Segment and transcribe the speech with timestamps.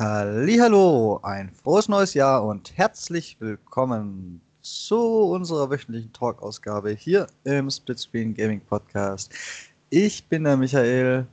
[0.00, 8.32] Hallo, ein frohes neues Jahr und herzlich willkommen zu unserer wöchentlichen Talk-Ausgabe hier im Splitscreen
[8.32, 9.34] Gaming Podcast.
[9.90, 11.26] Ich bin der Michael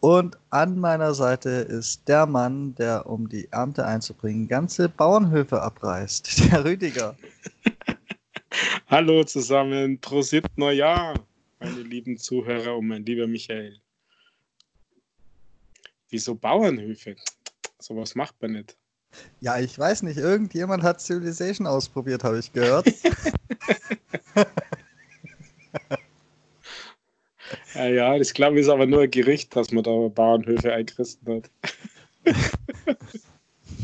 [0.00, 6.50] und an meiner Seite ist der Mann, der, um die Ernte einzubringen, ganze Bauernhöfe abreißt,
[6.50, 7.16] der Rüdiger.
[8.88, 11.14] Hallo zusammen, Prosit Neujahr,
[11.60, 13.80] meine lieben Zuhörer und mein lieber Michael.
[16.08, 17.14] Wieso Bauernhöfe?
[17.80, 18.76] Sowas macht man nicht.
[19.40, 22.86] Ja, ich weiß nicht, irgendjemand hat Civilization ausprobiert, habe ich gehört.
[27.74, 31.26] ja, ja, das glaube ich ist aber nur ein Gericht, dass man da Bauernhöfe eingerissen
[31.26, 31.50] hat.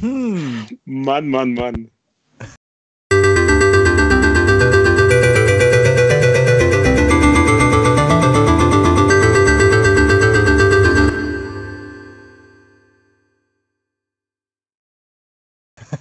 [0.01, 0.69] hm.
[0.85, 1.91] Mann, Mann, Mann.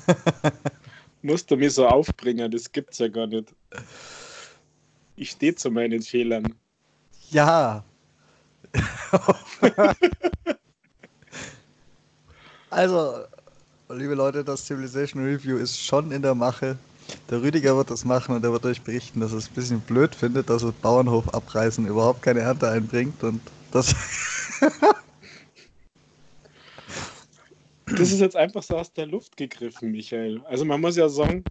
[1.21, 3.53] Musst du mich so aufbringen, das gibt's ja gar nicht.
[5.15, 6.53] Ich stehe zu meinen Fehlern.
[7.31, 7.83] Ja.
[12.69, 13.23] also,
[13.89, 16.77] liebe Leute, das Civilization Review ist schon in der Mache.
[17.29, 19.79] Der Rüdiger wird das machen und er wird euch berichten, dass er es ein bisschen
[19.79, 23.95] blöd findet, dass das Bauernhof abreißen überhaupt keine Ernte einbringt und das.
[27.97, 30.41] das ist jetzt einfach so aus der Luft gegriffen, Michael.
[30.45, 31.43] Also man muss ja sagen,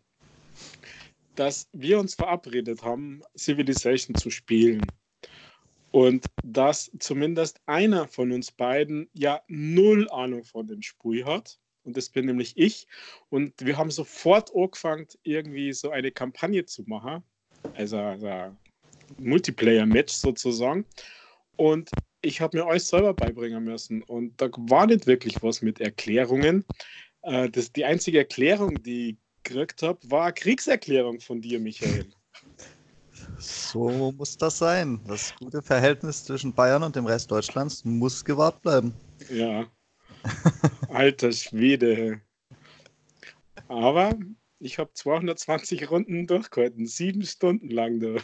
[1.34, 4.86] dass wir uns verabredet haben, Civilization zu spielen.
[5.90, 11.58] Und dass zumindest einer von uns beiden ja null Ahnung von dem Spiel hat.
[11.84, 12.86] Und das bin nämlich ich.
[13.28, 17.22] Und wir haben sofort angefangen, irgendwie so eine Kampagne zu machen.
[17.74, 18.56] Also, also
[19.18, 20.84] Multiplayer-Match sozusagen.
[21.56, 21.90] Und
[22.24, 24.02] ich habe mir euch selber beibringen müssen.
[24.02, 26.64] Und da war nicht wirklich was mit Erklärungen.
[27.22, 32.06] Äh, das, die einzige Erklärung, die ich gekriegt habe, war eine Kriegserklärung von dir, Michael.
[33.38, 35.00] So muss das sein.
[35.06, 38.94] Das gute Verhältnis zwischen Bayern und dem Rest Deutschlands muss gewahrt bleiben.
[39.30, 39.66] Ja.
[40.88, 42.20] Alter Schwede.
[43.68, 44.14] Aber
[44.58, 48.00] ich habe 220 Runden durchgehalten, sieben Stunden lang.
[48.00, 48.16] Da.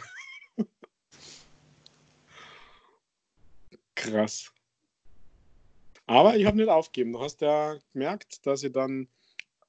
[4.01, 4.51] Krass.
[6.07, 7.13] Aber ich habe nicht aufgegeben.
[7.13, 9.07] Du hast ja gemerkt, dass ich dann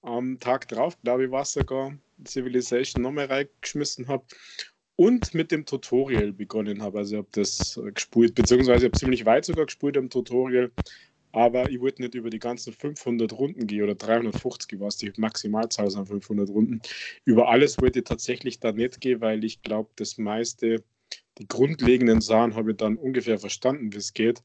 [0.00, 4.25] am Tag drauf, glaube ich, war es sogar, Civilization nochmal reingeschmissen habe
[4.97, 6.98] und mit dem Tutorial begonnen habe.
[6.98, 10.72] Also ich habe das gespielt, beziehungsweise ich habe ziemlich weit sogar gespielt im Tutorial,
[11.32, 15.91] aber ich wollte nicht über die ganzen 500 Runden gehen oder 350, was die Maximalzahl
[15.91, 16.81] sind, 500 Runden.
[17.25, 20.82] Über alles wollte ich tatsächlich da nicht gehen, weil ich glaube, das meiste
[21.38, 24.43] die grundlegenden Sachen habe ich dann ungefähr verstanden, wie es geht.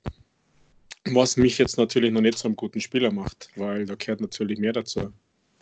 [1.05, 4.59] Was mich jetzt natürlich noch nicht zu einem guten Spieler macht, weil da gehört natürlich
[4.59, 5.11] mehr dazu.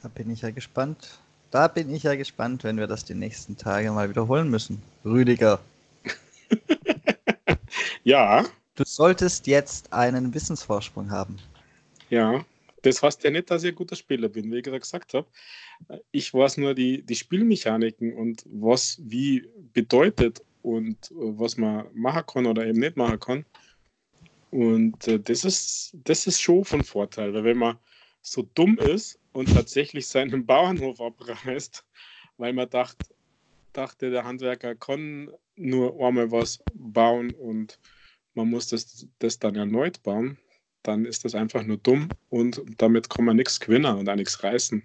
[0.01, 1.19] Da bin ich ja gespannt.
[1.51, 4.81] Da bin ich ja gespannt, wenn wir das die nächsten Tage mal wiederholen müssen.
[5.03, 5.59] Rüdiger.
[8.03, 8.43] ja.
[8.75, 11.37] Du solltest jetzt einen Wissensvorsprung haben.
[12.09, 12.43] Ja,
[12.81, 15.27] das heißt ja nicht, dass ich ein guter Spieler bin, wie ich gerade gesagt habe.
[16.11, 22.23] Ich weiß nur die, die Spielmechaniken und was wie bedeutet und äh, was man machen
[22.25, 23.45] kann oder eben nicht machen kann.
[24.49, 27.77] Und äh, das, ist, das ist schon von Vorteil, weil wenn man
[28.21, 31.85] so dumm ist und tatsächlich seinen Bauernhof abreißt,
[32.37, 32.97] weil man dacht,
[33.73, 37.79] dachte, der Handwerker kann nur einmal was bauen und
[38.33, 40.37] man muss das, das dann erneut bauen,
[40.81, 44.43] dann ist das einfach nur dumm und damit kann man nichts gewinnen und auch nichts
[44.43, 44.83] reißen.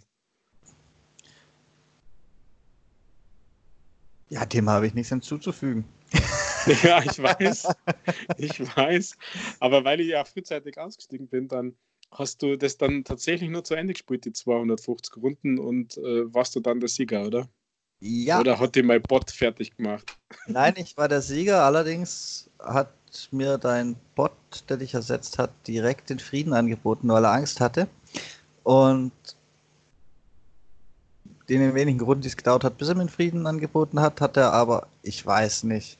[4.31, 5.85] Ja, dem habe ich nichts hinzuzufügen.
[6.83, 7.69] ja, ich weiß.
[8.39, 9.17] Ich weiß.
[9.59, 11.77] Aber weil ich ja frühzeitig ausgestiegen bin, dann
[12.13, 16.55] hast du das dann tatsächlich nur zu Ende gespielt, die 250 Runden, und äh, warst
[16.57, 17.49] du dann der Sieger, oder?
[18.01, 18.41] Ja.
[18.41, 20.17] Oder hat dir mein Bot fertig gemacht?
[20.47, 22.95] Nein, ich war der Sieger, allerdings hat
[23.31, 24.33] mir dein Bot,
[24.69, 27.88] der dich ersetzt hat, direkt den Frieden angeboten, weil er Angst hatte.
[28.62, 29.12] Und
[31.58, 34.52] den wenigen Grund, die es gedauert hat, bis er mir Frieden angeboten hat, hat er
[34.52, 35.99] aber, ich weiß nicht.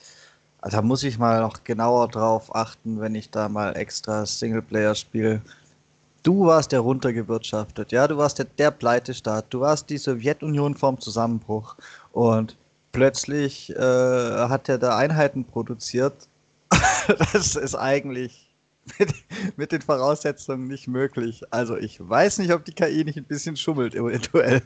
[0.61, 4.94] Also da muss ich mal noch genauer drauf achten, wenn ich da mal extra Singleplayer
[4.94, 5.41] spiele.
[6.23, 11.00] Du warst der runtergewirtschaftet, ja, du warst der, der Pleitestaat, du warst die Sowjetunion vorm
[11.00, 11.76] Zusammenbruch
[12.12, 12.56] und
[12.93, 16.29] plötzlich äh, hat er da Einheiten produziert.
[17.32, 18.50] das ist eigentlich
[18.99, 19.14] mit,
[19.56, 21.43] mit, den Voraussetzungen nicht möglich.
[21.50, 24.62] Also ich weiß nicht, ob die KI nicht ein bisschen schummelt eventuell.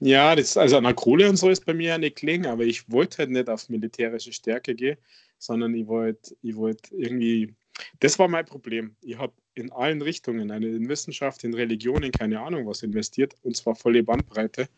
[0.00, 2.64] Ja, das, also an der Kohle und so ist bei mir ja nicht klingen, aber
[2.64, 4.96] ich wollte halt nicht auf militärische Stärke gehen,
[5.38, 7.54] sondern ich wollte ich wollt irgendwie
[8.00, 8.96] das war mein Problem.
[9.02, 13.56] Ich habe in allen Richtungen, in Wissenschaft, in Religion, in keine Ahnung was investiert, und
[13.56, 14.68] zwar volle Bandbreite.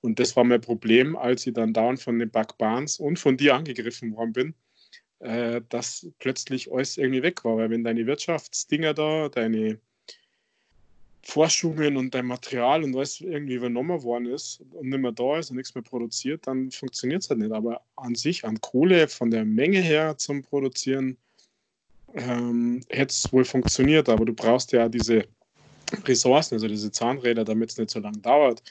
[0.00, 3.54] Und das war mein Problem, als ich dann dauernd von den Barnes und von dir
[3.54, 4.54] angegriffen worden bin,
[5.20, 7.56] äh, dass plötzlich alles irgendwie weg war.
[7.56, 9.80] Weil wenn deine Wirtschaftsdinger da, deine
[11.24, 15.50] Forschungen und dein Material und alles irgendwie übernommen worden ist und nicht mehr da ist
[15.50, 17.52] und nichts mehr produziert, dann funktioniert es halt nicht.
[17.52, 21.16] Aber an sich, an Kohle, von der Menge her zum Produzieren,
[22.14, 24.08] ähm, hätte es wohl funktioniert.
[24.08, 25.24] Aber du brauchst ja diese
[26.04, 28.62] Ressourcen, also diese Zahnräder, damit es nicht so lange dauert.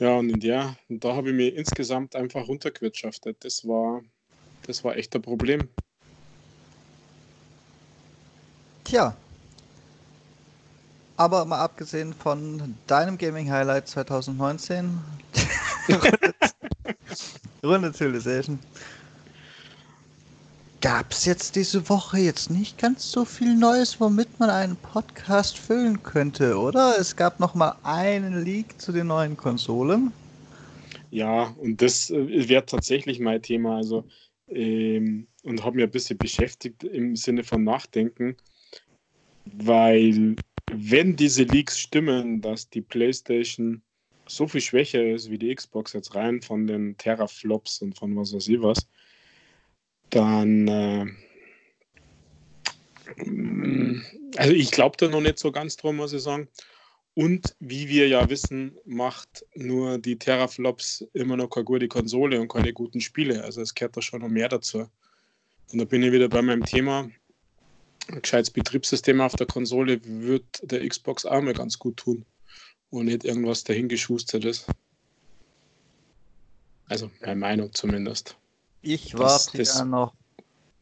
[0.00, 3.44] Ja, und der, und da habe ich mir insgesamt einfach runtergewirtschaftet.
[3.44, 4.02] Das war,
[4.66, 5.68] das war echt ein Problem.
[8.84, 9.16] Tja,
[11.16, 14.98] aber mal abgesehen von deinem Gaming Highlight 2019,
[17.64, 18.58] Runde Civilization,
[20.80, 25.56] gab es jetzt diese Woche jetzt nicht ganz so viel Neues, womit man einen Podcast
[25.56, 26.96] füllen könnte, oder?
[26.98, 30.12] Es gab noch mal einen Leak zu den neuen Konsolen.
[31.10, 33.76] Ja, und das äh, wäre tatsächlich mein Thema.
[33.76, 34.04] Also
[34.48, 38.36] ähm, und habe mich ein bisschen beschäftigt im Sinne von Nachdenken,
[39.44, 40.36] weil
[40.72, 43.82] wenn diese Leaks stimmen, dass die PlayStation
[44.26, 48.32] so viel schwächer ist wie die Xbox jetzt rein von den Teraflops und von was
[48.32, 48.86] weiß ich was,
[50.10, 51.06] dann äh,
[54.36, 56.48] also ich glaube da noch nicht so ganz drum, muss ich sagen.
[57.14, 62.48] Und wie wir ja wissen, macht nur die Teraflops immer noch keine gute Konsole und
[62.48, 63.44] keine guten Spiele.
[63.44, 64.88] Also es gehört da schon noch mehr dazu.
[65.72, 67.08] Und da bin ich wieder bei meinem Thema,
[68.08, 72.24] ein gescheites Betriebssystem auf der Konsole wird der Xbox auch mal ganz gut tun
[72.90, 74.66] und nicht irgendwas dahingeschustert
[76.88, 78.36] Also meine Meinung zumindest.
[78.82, 80.14] Ich warte das, das ja noch.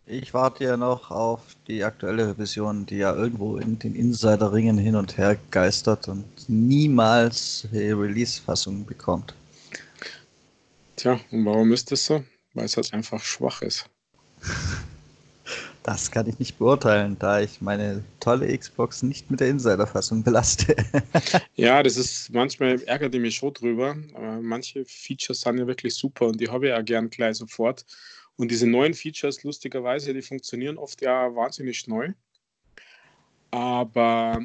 [0.04, 4.96] Ich warte ja noch auf die aktuelle Revision, die ja irgendwo in den Insider-Ringen hin
[4.96, 9.32] und her geistert und niemals die Release-Fassung bekommt.
[10.96, 12.24] Tja, und warum ist das so?
[12.52, 13.88] Weil es halt einfach schwach ist.
[15.82, 20.76] Das kann ich nicht beurteilen, da ich meine tolle Xbox nicht mit der Insider-Fassung belaste.
[21.56, 26.26] ja, das ist manchmal ärgert mich schon drüber, aber manche Features sind ja wirklich super
[26.26, 27.84] und die habe ich ja gern gleich sofort.
[28.36, 32.12] Und diese neuen Features, lustigerweise, die funktionieren oft ja wahnsinnig neu.
[33.50, 34.40] Aber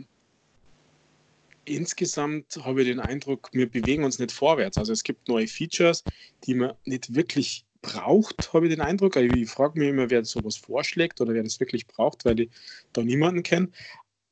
[1.66, 4.78] insgesamt habe ich den Eindruck, wir bewegen uns nicht vorwärts.
[4.78, 6.04] Also es gibt neue Features,
[6.46, 9.18] die man nicht wirklich braucht, habe ich den Eindruck.
[9.18, 12.50] Also ich frage mich immer, wer sowas vorschlägt oder wer das wirklich braucht, weil ich
[12.94, 13.70] da niemanden kenne.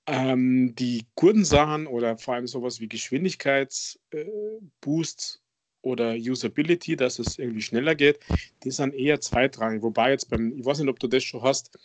[0.07, 5.39] Ähm, die guten Sachen oder vor allem sowas wie Geschwindigkeitsboosts äh,
[5.81, 8.19] oder Usability, dass es irgendwie schneller geht,
[8.63, 9.81] die sind eher zweitrangig.
[9.81, 11.77] Wobei jetzt beim, ich weiß nicht, ob du das schon hast,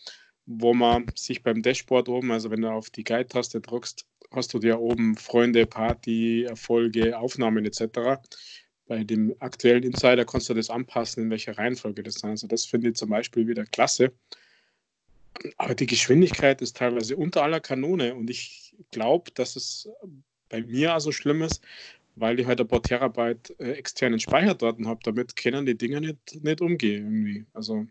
[0.46, 4.58] wo man sich beim Dashboard oben, also wenn du auf die Guide-Taste drückst, hast du
[4.58, 8.20] dir oben Freunde, Party, Erfolge, Aufnahmen etc
[8.90, 12.24] bei dem aktuellen Insider kannst du das anpassen, in welcher Reihenfolge das ist.
[12.24, 14.10] Also das finde ich zum Beispiel wieder klasse.
[15.58, 19.88] Aber die Geschwindigkeit ist teilweise unter aller Kanone und ich glaube, dass es
[20.48, 21.62] bei mir also schlimm ist,
[22.16, 24.98] weil ich halt ein paar Terabyte äh, externen Speicherdaten habe.
[25.04, 27.46] Damit können die Dinger nicht, nicht umgehen irgendwie.
[27.52, 27.86] Also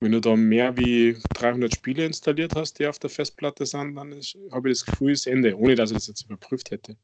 [0.00, 4.20] wenn du da mehr wie 300 Spiele installiert hast, die auf der Festplatte sind, dann
[4.50, 6.98] habe ich das Gefühl, ist Ende, ohne dass ich das jetzt überprüft hätte.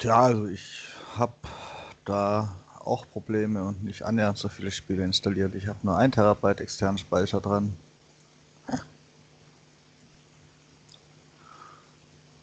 [0.00, 0.88] Ja, also ich
[1.18, 1.34] habe
[2.04, 5.54] da auch Probleme und nicht annähernd so viele Spiele installiert.
[5.54, 7.76] Ich habe nur 1 Terabyte externen Speicher dran.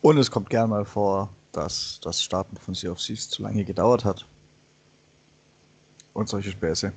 [0.02, 3.66] Und es kommt gern mal vor, dass das Starten von Sea of Thieves zu lange
[3.66, 4.26] gedauert hat.
[6.14, 6.94] Und solche Späße.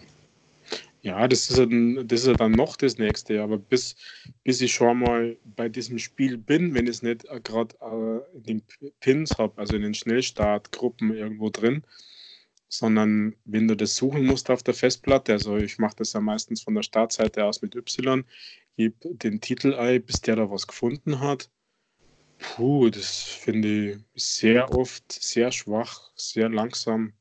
[1.08, 3.42] Ja, das ist, dann, das ist dann noch das nächste.
[3.42, 3.96] Aber bis,
[4.44, 8.36] bis ich schon mal bei diesem Spiel bin, wenn ich es nicht äh, gerade äh,
[8.36, 8.62] in den
[9.00, 11.82] Pins habe, also in den Schnellstartgruppen irgendwo drin,
[12.68, 16.62] sondern wenn du das suchen musst auf der Festplatte, also ich mache das ja meistens
[16.62, 18.24] von der Startseite aus mit Y,
[18.76, 21.50] gebe den Titel ein, bis der da was gefunden hat.
[22.38, 27.14] Puh, das finde ich sehr oft sehr schwach, sehr langsam.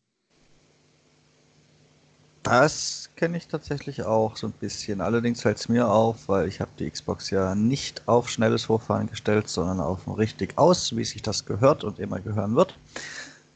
[2.50, 5.02] Das kenne ich tatsächlich auch so ein bisschen.
[5.02, 9.10] Allerdings fällt es mir auf, weil ich habe die Xbox ja nicht auf schnelles Hochfahren
[9.10, 12.78] gestellt, sondern auf richtig aus, wie sich das gehört und immer gehören wird.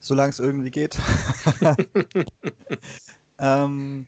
[0.01, 0.97] Solange es irgendwie geht.
[3.39, 4.07] ähm,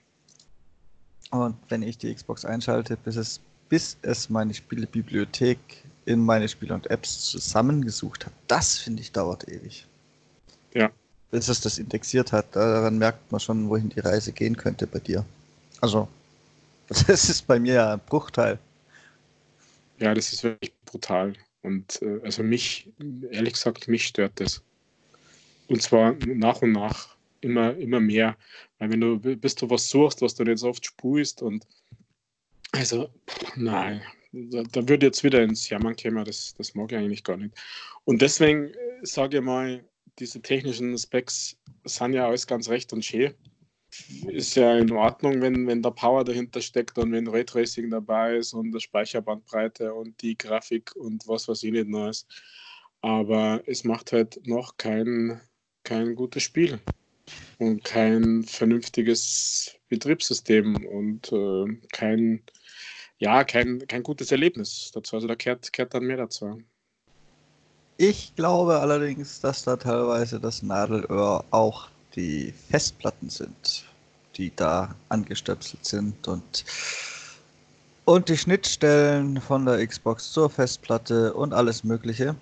[1.31, 5.59] und wenn ich die Xbox einschalte, bis es, bis es meine Spielebibliothek
[6.05, 9.87] in meine Spiele und Apps zusammengesucht hat, das finde ich dauert ewig.
[10.73, 10.91] Ja
[11.33, 12.55] bis es das indexiert hat.
[12.55, 15.25] Daran merkt man schon, wohin die Reise gehen könnte bei dir.
[15.81, 16.07] Also,
[16.87, 18.59] das ist bei mir ja ein Bruchteil
[19.97, 21.33] Ja, das ist wirklich brutal.
[21.63, 22.87] Und äh, also mich,
[23.31, 24.61] ehrlich gesagt, mich stört das.
[25.67, 28.37] Und zwar nach und nach immer, immer mehr.
[28.77, 31.65] Weil wenn du bis du was suchst, was du jetzt oft spulst und
[32.73, 33.09] also,
[33.55, 37.37] nein, da, da würde jetzt wieder ins Jammern kommen, das, das mag ich eigentlich gar
[37.37, 37.55] nicht.
[38.05, 39.83] Und deswegen äh, sage ich mal,
[40.19, 43.33] diese technischen Specs sind ja alles ganz recht und schön.
[44.27, 48.53] Ist ja in Ordnung, wenn, wenn der Power dahinter steckt und wenn Raytracing dabei ist
[48.53, 52.27] und die Speicherbandbreite und die Grafik und was weiß ich nicht ist.
[53.01, 55.39] Aber es macht halt noch kein,
[55.83, 56.79] kein gutes Spiel
[57.59, 62.43] und kein vernünftiges Betriebssystem und äh, kein,
[63.17, 65.17] ja, kein, kein gutes Erlebnis dazu.
[65.17, 66.63] Also da kehrt, kehrt dann mehr dazu.
[67.97, 73.85] Ich glaube allerdings, dass da teilweise das Nadelöhr auch die Festplatten sind,
[74.35, 76.65] die da angestöpselt sind und,
[78.05, 82.35] und die Schnittstellen von der Xbox zur Festplatte und alles Mögliche.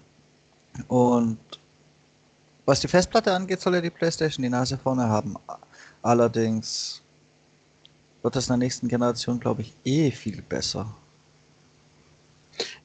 [0.88, 1.38] Und
[2.66, 5.36] was die Festplatte angeht, soll ja die PlayStation die Nase vorne haben.
[6.02, 7.02] Allerdings
[8.22, 10.96] wird das in der nächsten Generation, glaube ich, eh viel besser.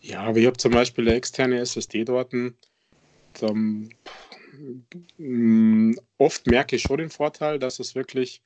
[0.06, 2.32] Ja, aber ich habe zum Beispiel eine externe SSD dort.
[2.32, 3.88] Dann,
[5.18, 8.40] mm, oft merke ich schon den Vorteil, dass es wirklich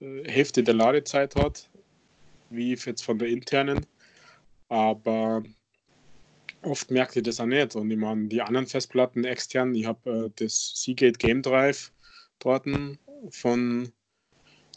[0.00, 1.68] äh, Hälfte der Ladezeit hat,
[2.48, 3.84] wie jetzt von der internen.
[4.68, 5.42] Aber
[6.62, 7.76] oft merkt ihr das auch nicht.
[7.76, 11.92] Und ich meine, die anderen Festplatten extern, ich habe äh, das Seagate Game Drive
[12.38, 12.64] dort
[13.28, 13.92] von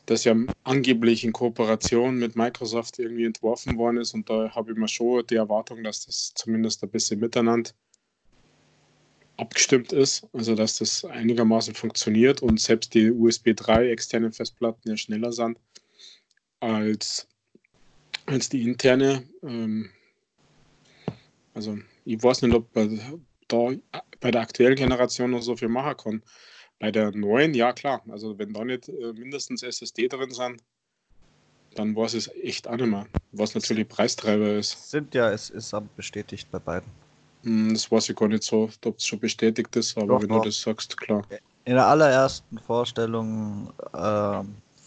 [0.05, 4.13] das ja angeblich in Kooperation mit Microsoft irgendwie entworfen worden ist.
[4.13, 7.71] Und da habe ich mir schon die Erwartung, dass das zumindest ein bisschen miteinander
[9.37, 14.97] abgestimmt ist, also dass das einigermaßen funktioniert und selbst die USB 3 externen Festplatten ja
[14.97, 15.57] schneller sind
[16.59, 17.27] als,
[18.27, 19.23] als die interne.
[19.41, 19.89] Ähm,
[21.53, 22.71] also ich weiß nicht, ob
[23.47, 23.71] da
[24.19, 26.23] bei der aktuellen Generation noch so viel machen kann.
[26.79, 28.01] Bei der neuen, ja klar.
[28.09, 30.61] Also wenn da nicht äh, mindestens SSD drin sind,
[31.75, 33.07] dann war es echt auch nicht mehr.
[33.31, 34.91] Was natürlich Preistreiber ist.
[34.91, 36.89] Sind ja, es ist aber bestätigt bei beiden.
[37.43, 40.29] Hm, das weiß ich gar nicht so, ob es schon bestätigt ist, aber doch, wenn
[40.29, 40.41] doch.
[40.41, 41.23] du das sagst, klar.
[41.65, 44.43] In der allerersten Vorstellung äh,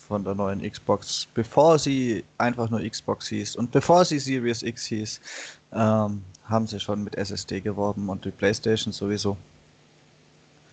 [0.06, 4.86] von der neuen Xbox, bevor sie einfach nur Xbox hieß und bevor sie Series X
[4.86, 5.20] hieß,
[5.72, 9.36] ähm, haben sie schon mit SSD geworben und die PlayStation sowieso.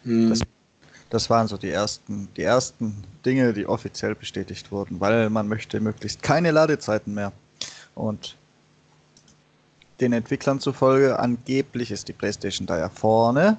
[0.04, 0.30] Hm.
[0.30, 0.42] Das
[1.14, 5.80] das waren so die ersten, die ersten Dinge, die offiziell bestätigt wurden, weil man möchte
[5.80, 7.32] möglichst keine Ladezeiten mehr.
[7.94, 8.36] Und
[10.00, 13.58] den Entwicklern zufolge, angeblich ist die PlayStation da ja vorne.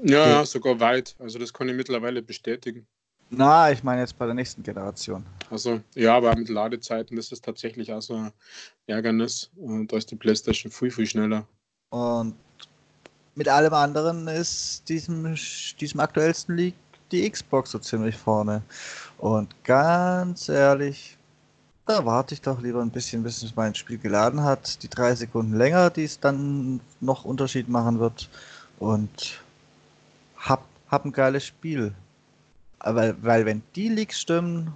[0.00, 1.14] Ja, ja, sogar weit.
[1.20, 2.84] Also das kann ich mittlerweile bestätigen.
[3.30, 5.24] Na, ich meine jetzt bei der nächsten Generation.
[5.50, 8.32] Also ja, aber mit Ladezeiten, das ist tatsächlich auch so ein
[8.88, 9.50] Ärgernis.
[9.54, 11.46] Und da ist die PlayStation viel, viel schneller.
[11.90, 12.34] Und
[13.38, 15.36] mit allem anderen ist diesem,
[15.80, 16.76] diesem aktuellsten liegt
[17.12, 18.62] die Xbox so ziemlich vorne.
[19.16, 21.16] Und ganz ehrlich,
[21.86, 24.82] da warte ich doch lieber ein bisschen, bis es mein Spiel geladen hat.
[24.82, 28.28] Die drei Sekunden länger, die es dann noch Unterschied machen wird.
[28.80, 29.40] Und
[30.36, 31.94] hab, hab ein geiles Spiel.
[32.80, 34.72] Aber, weil wenn die Leaks stimmen,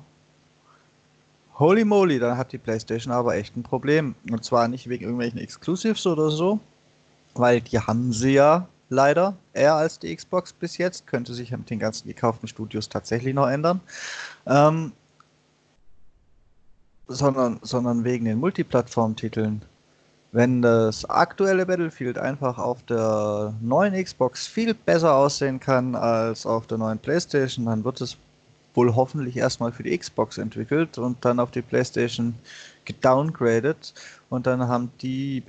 [1.58, 4.14] holy moly, dann hat die PlayStation aber echt ein Problem.
[4.30, 6.60] Und zwar nicht wegen irgendwelchen Exclusives oder so,
[7.34, 11.06] weil die haben sie ja leider eher als die Xbox bis jetzt.
[11.06, 13.80] Könnte sich mit den ganzen gekauften Studios tatsächlich noch ändern.
[14.46, 14.92] Ähm,
[17.08, 19.62] sondern, sondern wegen den Multiplattform-Titeln.
[20.32, 26.66] Wenn das aktuelle Battlefield einfach auf der neuen Xbox viel besser aussehen kann als auf
[26.66, 28.16] der neuen PlayStation, dann wird es
[28.74, 32.34] wohl hoffentlich erstmal für die Xbox entwickelt und dann auf die PlayStation
[32.86, 33.92] gedowngraded
[34.30, 35.42] und dann haben die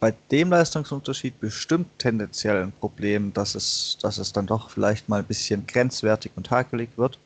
[0.00, 5.20] bei dem Leistungsunterschied bestimmt tendenziell ein Problem, dass es, dass es dann doch vielleicht mal
[5.20, 7.18] ein bisschen grenzwertig und hakelig wird.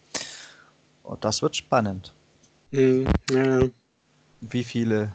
[1.03, 2.15] Und das wird spannend.
[2.71, 3.69] Mhm, ja.
[4.41, 5.13] Wie viele,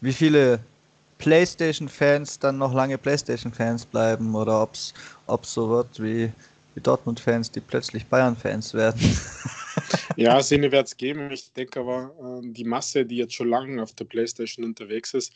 [0.00, 0.60] wie viele
[1.18, 6.32] PlayStation-Fans dann noch lange PlayStation-Fans bleiben oder ob es so wird wie,
[6.74, 9.00] wie Dortmund-Fans, die plötzlich Bayern-Fans werden.
[10.16, 11.30] ja, Sinne wird es geben.
[11.30, 15.32] Ich denke aber, äh, die Masse, die jetzt schon lange auf der PlayStation unterwegs ist,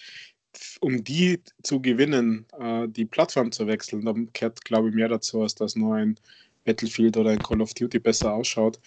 [0.81, 5.43] um die zu gewinnen, äh, die Plattform zu wechseln, dann kehrt, glaube ich, mehr dazu,
[5.43, 6.19] als dass nur ein
[6.65, 8.81] Battlefield oder ein Call of Duty besser ausschaut,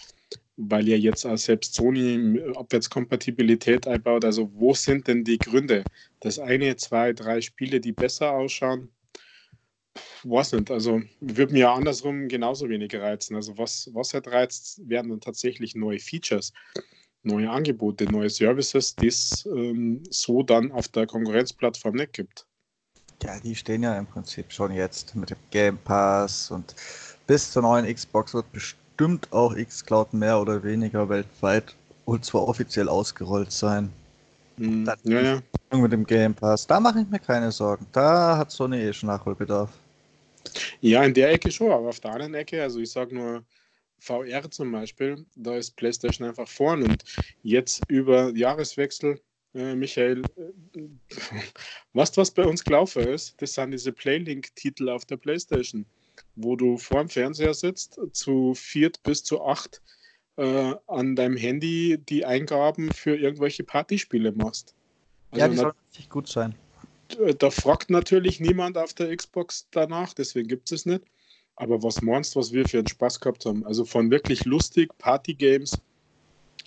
[0.58, 4.26] weil ja jetzt auch selbst Sony Abwärtskompatibilität einbaut.
[4.26, 5.84] Also wo sind denn die Gründe?
[6.20, 8.90] Das eine, zwei, drei Spiele, die besser ausschauen,
[10.24, 10.72] weiß nicht.
[10.72, 13.36] Also würde mir andersrum genauso wenig reizen.
[13.36, 16.54] Also was, was halt reizt, werden dann tatsächlich neue Features.
[17.24, 22.46] Neue Angebote, neue Services, die es ähm, so dann auf der Konkurrenzplattform nicht gibt.
[23.24, 26.76] Ja, die stehen ja im Prinzip schon jetzt mit dem Game Pass und
[27.26, 32.88] bis zur neuen Xbox wird bestimmt auch Xcloud mehr oder weniger weltweit und zwar offiziell
[32.88, 33.92] ausgerollt sein.
[34.58, 34.90] Mhm.
[35.04, 35.42] Ja, ja.
[35.72, 37.86] Mit dem Game Pass, da mache ich mir keine Sorgen.
[37.92, 39.70] Da hat Sony eh schon Nachholbedarf.
[40.80, 43.44] Ja, in der Ecke schon, aber auf der anderen Ecke, also ich sage nur
[44.00, 47.04] VR zum Beispiel, da ist PlayStation einfach vorn und
[47.44, 49.20] jetzt über Jahreswechsel,
[49.54, 50.24] äh, Michael,
[50.76, 50.82] äh,
[51.94, 55.86] was was bei uns gelaufen ist, das sind diese Playlink-Titel auf der PlayStation,
[56.36, 59.82] wo du vor dem Fernseher sitzt, zu viert bis zu acht
[60.38, 64.76] äh, an deinem Handy die Eingaben für irgendwelche Partyspiele machst.
[65.32, 66.56] Also ja, die sollen richtig gut sein.
[67.40, 71.04] Da fragt natürlich niemand auf der Xbox danach, deswegen gibt es es nicht.
[71.58, 73.66] Aber was meinst du, was wir für einen Spaß gehabt haben?
[73.66, 75.82] Also von wirklich lustig Partygames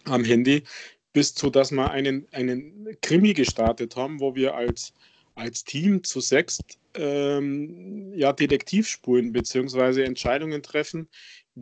[0.04, 0.64] am Handy
[1.12, 4.92] bis zu, dass wir einen, einen Krimi gestartet haben, wo wir als,
[5.36, 10.02] als Team zu sechst ähm, ja, Detektivspuren bzw.
[10.02, 11.08] Entscheidungen treffen,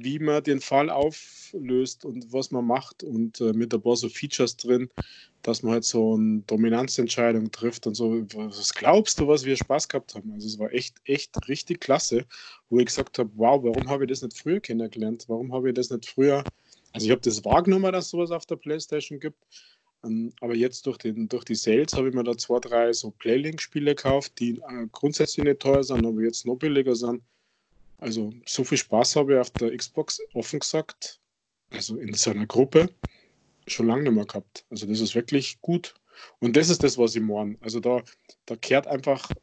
[0.03, 4.09] wie man den Fall auflöst und was man macht und äh, mit ein paar so
[4.09, 4.89] Features drin,
[5.43, 8.25] dass man halt so eine Dominanzentscheidung trifft und so.
[8.35, 10.33] Was glaubst du, was wir Spaß gehabt haben?
[10.33, 12.27] Also es war echt, echt richtig klasse,
[12.71, 15.25] wo ich gesagt habe, wow, warum habe ich das nicht früher kennengelernt?
[15.29, 16.45] Warum habe ich das nicht früher,
[16.93, 19.43] also ich habe das wahrgenommen, dass sowas auf der Playstation gibt,
[20.05, 23.11] ähm, aber jetzt durch, den, durch die Sales habe ich mir da zwei, drei so
[23.11, 27.23] Playlink-Spiele gekauft, die äh, grundsätzlich nicht teuer sind, aber jetzt noch billiger sind
[27.99, 31.21] also so viel Spaß habe ich auf der Xbox, offen gesagt,
[31.71, 32.89] also in seiner Gruppe,
[33.67, 34.65] schon lange nicht mehr gehabt.
[34.71, 35.95] Also das ist wirklich gut.
[36.41, 37.57] Und das ist das, was ich meine.
[37.61, 38.03] Also da,
[38.47, 39.35] da kehrt einfach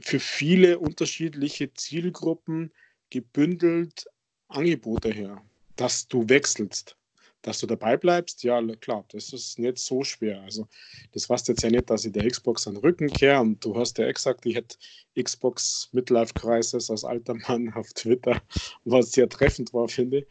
[0.00, 2.72] für viele unterschiedliche Zielgruppen
[3.10, 4.06] gebündelt
[4.48, 5.42] Angebote her,
[5.76, 6.96] dass du wechselst
[7.42, 10.40] dass du dabei bleibst, ja klar, das ist nicht so schwer.
[10.42, 10.68] Also
[11.12, 13.76] das weißt jetzt ja nicht, dass ich der Xbox an den Rücken kehre und du
[13.76, 14.76] hast ja gesagt, ich hätte
[15.20, 18.40] Xbox Midlife Crisis als alter Mann auf Twitter,
[18.84, 20.26] was sehr treffend war, finde ich.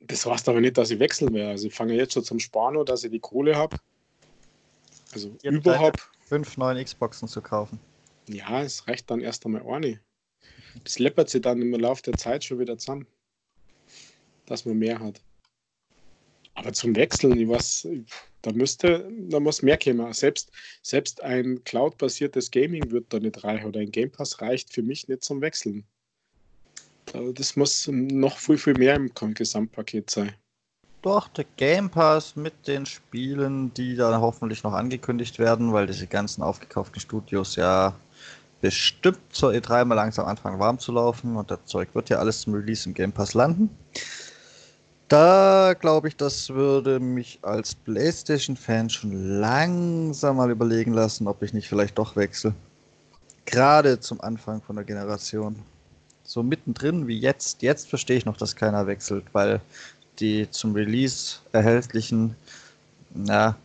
[0.00, 1.50] Das weißt aber nicht, dass ich wechseln werde.
[1.50, 3.76] Also ich fange jetzt schon zum Sparen dass ich die Kohle habe.
[5.12, 6.10] Also Ihr überhaupt.
[6.26, 7.78] Fünf neuen Xboxen zu kaufen.
[8.28, 10.00] Ja, es reicht dann erst einmal auch nicht.
[10.82, 13.06] Das läppert sich dann im Laufe der Zeit schon wieder zusammen,
[14.46, 15.22] dass man mehr hat.
[16.56, 17.86] Aber zum Wechseln, was,
[18.42, 20.12] da müsste, da muss mehr kommen.
[20.14, 20.50] Selbst,
[20.82, 25.06] selbst ein Cloud-basiertes Gaming wird da nicht reichen oder ein Game Pass reicht für mich
[25.06, 25.84] nicht zum Wechseln.
[27.34, 30.32] Das muss noch viel, viel mehr im Gesamtpaket sein.
[31.02, 36.06] Doch, der Game Pass mit den Spielen, die dann hoffentlich noch angekündigt werden, weil diese
[36.06, 37.94] ganzen aufgekauften Studios ja
[38.60, 42.40] bestimmt zur E3 mal langsam anfangen warm zu laufen und das Zeug wird ja alles
[42.40, 43.70] zum Release im Game Pass landen.
[45.08, 51.52] Da glaube ich, das würde mich als PlayStation-Fan schon langsam mal überlegen lassen, ob ich
[51.52, 52.54] nicht vielleicht doch wechsle.
[53.44, 55.56] Gerade zum Anfang von der Generation.
[56.24, 57.62] So mittendrin wie jetzt.
[57.62, 59.60] Jetzt verstehe ich noch, dass keiner wechselt, weil
[60.18, 62.34] die zum Release erhältlichen,
[63.14, 63.56] na,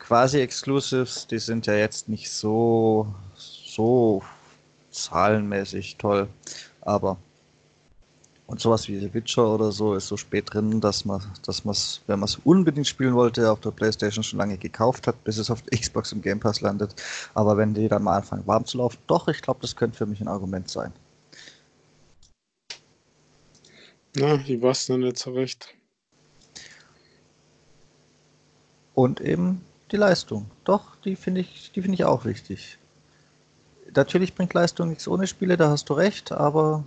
[0.00, 3.06] quasi Exclusives, die sind ja jetzt nicht so,
[3.36, 4.22] so
[4.90, 6.26] zahlenmäßig toll.
[6.80, 7.16] Aber
[8.46, 11.72] und sowas wie The Witcher oder so ist so spät drin, dass man, dass man
[11.72, 15.38] es, wenn man es unbedingt spielen wollte, auf der Playstation schon lange gekauft hat, bis
[15.38, 16.94] es auf der Xbox im Game Pass landet.
[17.32, 20.06] Aber wenn die dann mal anfangen warm zu laufen, doch, ich glaube, das könnte für
[20.06, 20.92] mich ein Argument sein.
[24.16, 25.74] Na, ich weiß noch nicht so recht.
[28.94, 30.50] Und eben die Leistung.
[30.64, 32.78] Doch, die finde ich, die finde ich auch wichtig.
[33.96, 36.84] Natürlich bringt Leistung nichts ohne Spiele, da hast du recht, aber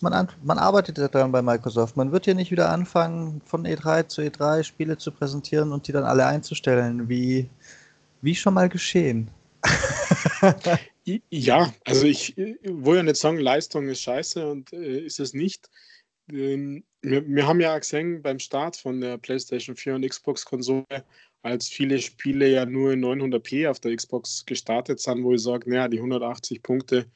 [0.00, 1.96] man, man arbeitet ja daran bei Microsoft.
[1.96, 5.92] Man wird hier nicht wieder anfangen, von E3 zu E3 Spiele zu präsentieren und die
[5.92, 7.48] dann alle einzustellen, wie,
[8.22, 9.30] wie schon mal geschehen.
[11.30, 15.68] ja, also ich, will ja nicht sagen, Leistung ist scheiße und äh, ist es nicht.
[16.30, 21.04] Ähm, wir, wir, haben ja gesehen beim Start von der PlayStation 4 und Xbox-Konsole,
[21.42, 25.70] als viele Spiele ja nur in 900p auf der Xbox gestartet sind, wo ich sage,
[25.70, 27.06] naja, die 180 Punkte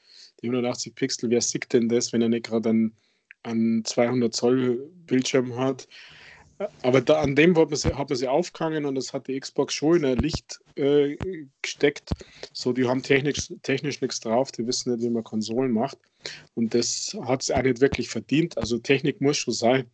[0.43, 2.97] die 180 Pixel, wer sieht denn das, wenn er nicht gerade einen,
[3.43, 5.89] einen 200 Zoll Bildschirm hat?
[6.83, 9.39] Aber da, an dem hat man, sie, hat man sie aufgehangen und das hat die
[9.39, 11.17] Xbox schon in ein Licht äh,
[11.61, 12.11] gesteckt.
[12.53, 15.99] So, die haben technisch, technisch nichts drauf, die wissen nicht, wie man Konsolen macht.
[16.55, 18.57] Und das hat es auch nicht wirklich verdient.
[18.59, 19.91] Also Technik muss schon sein,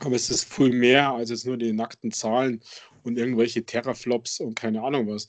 [0.00, 2.60] aber es ist viel mehr als jetzt nur die nackten Zahlen
[3.02, 5.28] und irgendwelche Terraflops und keine Ahnung was.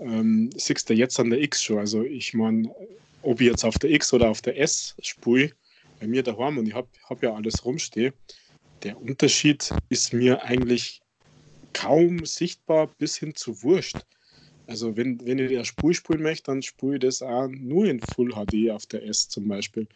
[0.00, 1.78] Ähm, siehst du jetzt an der X schon.
[1.78, 2.72] Also ich meine,
[3.22, 5.52] ob ich jetzt auf der X oder auf der S spule,
[6.00, 8.12] bei mir daheim und ich habe hab ja alles rumstehen,
[8.82, 11.02] der Unterschied ist mir eigentlich
[11.72, 14.04] kaum sichtbar bis hin zu wurscht.
[14.66, 18.00] Also wenn, wenn ich eine Spur spielen möchte, dann spule ich das auch nur in
[18.00, 19.88] Full HD auf der S zum Beispiel.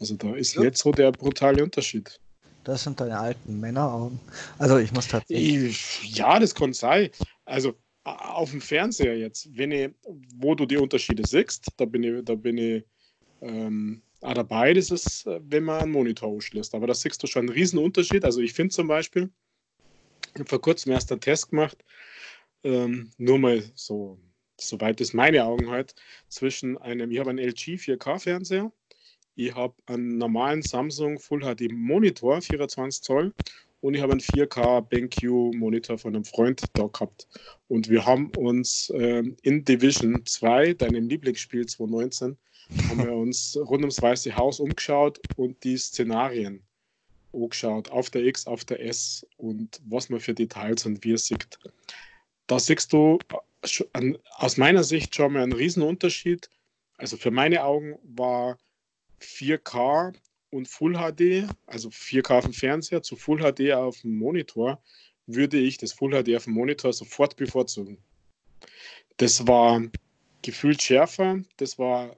[0.00, 0.62] Also da ist ja.
[0.62, 2.18] nicht so der brutale Unterschied.
[2.64, 4.18] Das sind deine alten Männeraugen.
[4.58, 6.16] Also ich muss tatsächlich.
[6.16, 7.10] Ja, das kann sein.
[7.44, 9.90] Also auf dem Fernseher jetzt, wenn ich,
[10.36, 12.84] wo du die Unterschiede siehst, da bin ich, da bin ich
[13.40, 16.74] ähm, auch dabei, das ist, wenn man einen Monitor ausschließt.
[16.74, 18.24] Aber da siehst du schon einen riesen Unterschied.
[18.24, 19.30] Also ich finde zum Beispiel,
[20.34, 21.84] ich habe vor kurzem erst einen Test gemacht,
[22.62, 24.18] ähm, nur mal so,
[24.58, 25.94] soweit es meine Augen halt,
[26.28, 28.72] zwischen einem, ich habe einen LG 4K-Fernseher,
[29.36, 33.34] ich habe einen normalen Samsung Full HD Monitor, 24 Zoll,
[33.84, 37.28] und ich habe einen 4K BenQ Monitor von einem Freund da gehabt.
[37.68, 42.38] Und wir haben uns ähm, in Division 2, deinem Lieblingsspiel 2019,
[42.88, 46.62] haben wir uns rund ums Weiße Haus umgeschaut und die Szenarien
[47.34, 51.26] angeschaut, auf der X, auf der S und was man für Details und wie es
[51.26, 51.58] sieht.
[52.46, 53.18] Da siehst du
[53.92, 56.48] äh, aus meiner Sicht schon mal einen Unterschied.
[56.96, 58.56] Also für meine Augen war
[59.20, 60.14] 4K
[60.54, 64.80] und Full HD, also 4K auf dem Fernseher zu Full HD auf dem Monitor,
[65.26, 67.98] würde ich das Full HD auf dem Monitor sofort bevorzugen.
[69.16, 69.82] Das war
[70.42, 72.16] gefühlt schärfer, das war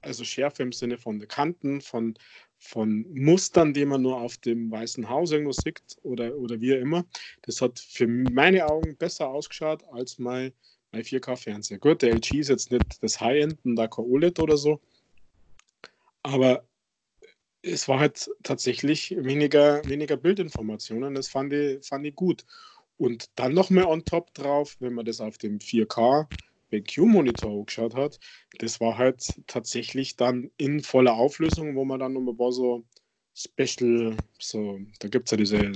[0.00, 2.14] also schärfer im Sinne von den Kanten, von,
[2.58, 7.04] von Mustern, die man nur auf dem Weißen Haus irgendwo sieht oder, oder wie immer.
[7.42, 10.52] Das hat für meine Augen besser ausgeschaut als mein,
[10.90, 11.78] mein 4K-Fernseher.
[11.78, 14.80] Gut, der LG ist jetzt nicht das High-End und da kein OLED oder so,
[16.24, 16.64] aber
[17.62, 21.14] es war halt tatsächlich weniger, weniger Bildinformationen.
[21.14, 22.44] Das fand ich, fand ich gut.
[22.98, 26.28] Und dann nochmal on top drauf, wenn man das auf dem 4K
[26.70, 28.18] BenQ-Monitor geschaut hat,
[28.58, 32.84] das war halt tatsächlich dann in voller Auflösung, wo man dann noch paar so
[33.34, 35.72] Special, so, da gibt es ja diese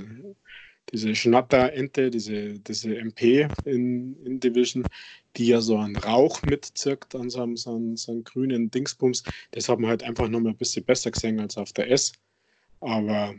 [0.91, 4.89] diese Schnatter-Ente, diese, diese MP in, in Division,
[5.37, 7.55] die ja so einen Rauch mitzirkt an so einem,
[7.97, 9.23] so grünen Dingsbums.
[9.51, 12.13] Das hat man halt einfach noch mal ein bisschen besser gesehen als auf der S.
[12.81, 13.35] Aber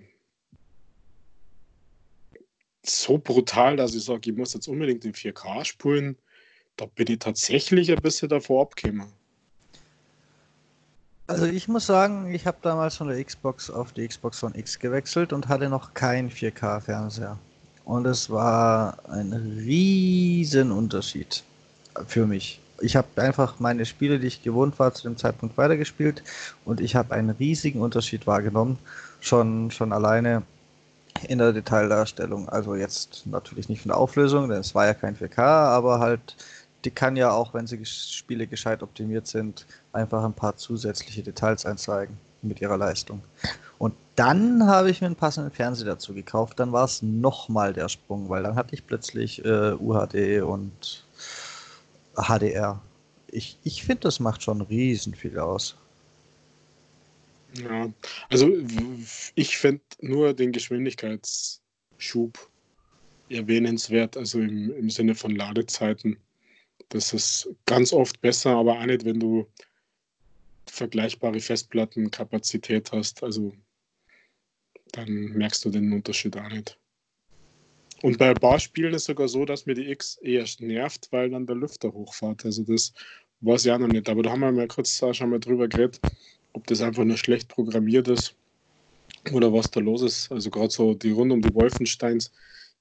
[2.84, 6.16] so brutal, dass ich sage, ich muss jetzt unbedingt in 4K spulen,
[6.76, 9.12] da bin ich tatsächlich ein bisschen davor abgekommen.
[11.32, 14.78] Also ich muss sagen, ich habe damals von der Xbox auf die Xbox One X
[14.78, 17.38] gewechselt und hatte noch keinen 4K-Fernseher.
[17.86, 21.42] Und es war ein riesen Unterschied
[22.06, 22.60] für mich.
[22.82, 26.22] Ich habe einfach meine Spiele, die ich gewohnt war, zu dem Zeitpunkt weitergespielt
[26.66, 28.78] und ich habe einen riesigen Unterschied wahrgenommen.
[29.20, 30.42] Schon, schon alleine
[31.28, 32.50] in der Detaildarstellung.
[32.50, 36.36] Also jetzt natürlich nicht von der Auflösung, denn es war ja kein 4K, aber halt
[36.84, 41.64] die kann ja auch, wenn sie Spiele gescheit optimiert sind, einfach ein paar zusätzliche Details
[41.66, 43.22] einzeigen mit ihrer Leistung.
[43.78, 46.60] Und dann habe ich mir einen passenden Fernseher dazu gekauft.
[46.60, 51.04] Dann war es nochmal der Sprung, weil dann hatte ich plötzlich äh, UHD und
[52.14, 52.80] HDR.
[53.28, 55.76] Ich, ich finde, das macht schon riesen viel aus.
[57.54, 57.88] Ja,
[58.30, 58.50] also
[59.34, 62.48] ich finde nur den Geschwindigkeitsschub
[63.28, 66.16] erwähnenswert, also im, im Sinne von Ladezeiten.
[66.92, 69.46] Das ist ganz oft besser, aber auch nicht, wenn du
[70.66, 73.22] vergleichbare Festplattenkapazität hast.
[73.22, 73.54] Also
[74.92, 76.78] dann merkst du den Unterschied auch nicht.
[78.02, 81.46] Und bei Barspielen ist es sogar so, dass mir die X eher nervt, weil dann
[81.46, 82.44] der Lüfter hochfährt.
[82.44, 82.92] Also das
[83.40, 84.10] weiß ich auch noch nicht.
[84.10, 85.98] Aber da haben wir mal kurz schon mal drüber geredet,
[86.52, 88.34] ob das einfach nur schlecht programmiert ist
[89.32, 90.30] oder was da los ist.
[90.30, 92.30] Also gerade so die rund um die Wolfensteins,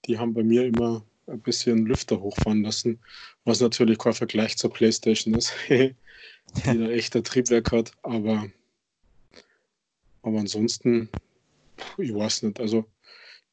[0.04, 3.00] die haben bei mir immer ein bisschen Lüfter hochfahren lassen,
[3.46, 5.96] was natürlich kein Vergleich zur Playstation ist, die
[6.64, 8.50] da echt ein Triebwerk hat, aber,
[10.22, 11.10] aber ansonsten,
[11.98, 12.86] ich weiß nicht, also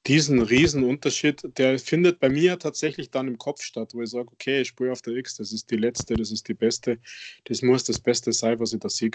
[0.07, 4.29] diesen riesen Unterschied, der findet bei mir tatsächlich dann im Kopf statt, wo ich sage,
[4.33, 6.99] okay, ich spüre auf der X, das ist die letzte, das ist die beste,
[7.45, 9.11] das muss das Beste sein, was ich da sehe.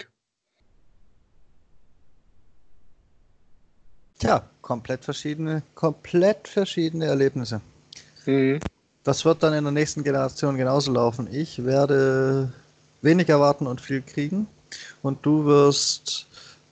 [4.18, 7.60] Tja, komplett verschiedene, komplett verschiedene Erlebnisse.
[8.26, 8.62] Mhm.
[9.02, 11.28] Das wird dann in der nächsten Generation genauso laufen.
[11.30, 12.52] Ich werde
[13.02, 14.46] wenig erwarten und viel kriegen.
[15.02, 16.26] Und du wirst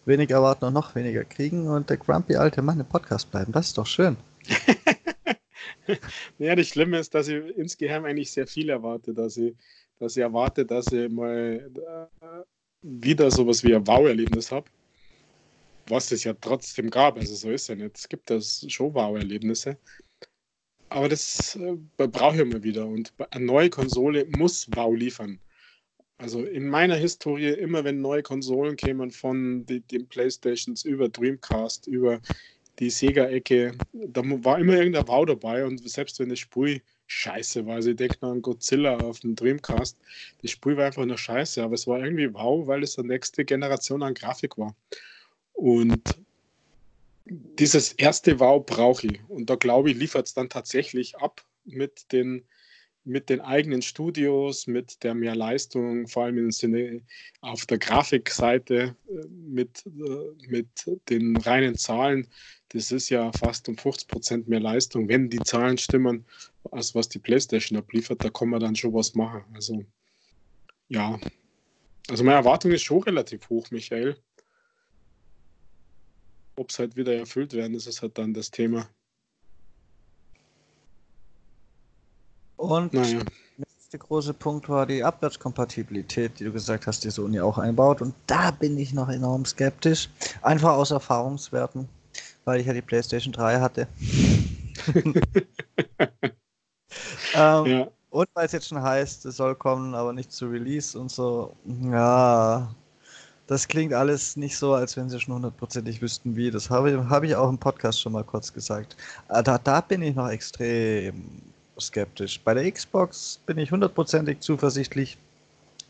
[0.07, 3.53] wenig erwarten und noch weniger kriegen und der grumpy alte Mann im Podcast bleiben.
[3.53, 4.17] Das ist doch schön.
[6.39, 9.55] ja, das Schlimme ist, dass ich insgeheim eigentlich sehr viel erwarte, dass ich,
[9.99, 12.27] dass ich erwarte, dass ich mal äh,
[12.83, 14.67] wieder sowas wie ein Wow-Erlebnis habe.
[15.87, 17.97] Was es ja trotzdem gab, also so ist ja nicht.
[17.97, 19.77] Es gibt das schon Wow-Erlebnisse.
[20.93, 22.87] Aber das äh, brauche ich immer wieder.
[22.87, 25.41] Und eine neue Konsole muss Wow liefern.
[26.19, 31.87] Also in meiner Historie, immer wenn neue Konsolen kämen von die, den Playstations über Dreamcast,
[31.87, 32.21] über
[32.79, 37.77] die Sega-Ecke, da war immer irgendein Wow dabei und selbst wenn das Spiel scheiße war,
[37.77, 39.99] also ich denke an Godzilla auf dem Dreamcast,
[40.43, 43.45] das Spiel war einfach nur scheiße, aber es war irgendwie wow, weil es die nächste
[43.45, 44.77] Generation an Grafik war.
[45.55, 46.19] Und
[47.25, 49.21] dieses erste Wow brauche ich.
[49.29, 52.45] Und da glaube ich, liefert es dann tatsächlich ab mit den
[53.05, 57.03] mit den eigenen Studios, mit der mehr Leistung, vor allem im Sinne
[57.41, 60.69] auf der Grafikseite, äh, mit, äh, mit
[61.09, 62.29] den reinen Zahlen,
[62.69, 66.25] das ist ja fast um 50 Prozent mehr Leistung, wenn die Zahlen stimmen,
[66.71, 69.45] als was die PlayStation abliefert, da kann man dann schon was machen.
[69.53, 69.85] Also,
[70.89, 71.19] ja.
[72.09, 74.17] Also, meine Erwartung ist schon relativ hoch, Michael.
[76.57, 78.89] Ob es halt wieder erfüllt werden, das ist halt dann das Thema.
[82.57, 83.19] Und naja.
[83.19, 83.25] der
[83.57, 88.01] nächste große Punkt war die Abwärtskompatibilität, die du gesagt hast, die Sony auch einbaut.
[88.01, 90.09] Und da bin ich noch enorm skeptisch.
[90.43, 91.89] Einfach aus Erfahrungswerten,
[92.45, 93.89] weil ich ja die PlayStation 3 hatte.
[97.35, 97.89] ähm, ja.
[98.11, 101.57] Und weil es jetzt schon heißt, es soll kommen, aber nicht zu Release und so.
[101.65, 102.75] Ja,
[103.47, 106.51] das klingt alles nicht so, als wenn sie schon hundertprozentig wüssten, wie.
[106.51, 108.97] Das habe ich, hab ich auch im Podcast schon mal kurz gesagt.
[109.29, 111.25] Äh, da, da bin ich noch extrem
[111.79, 112.41] skeptisch.
[112.41, 115.19] Bei der Xbox bin ich hundertprozentig zuversichtlich,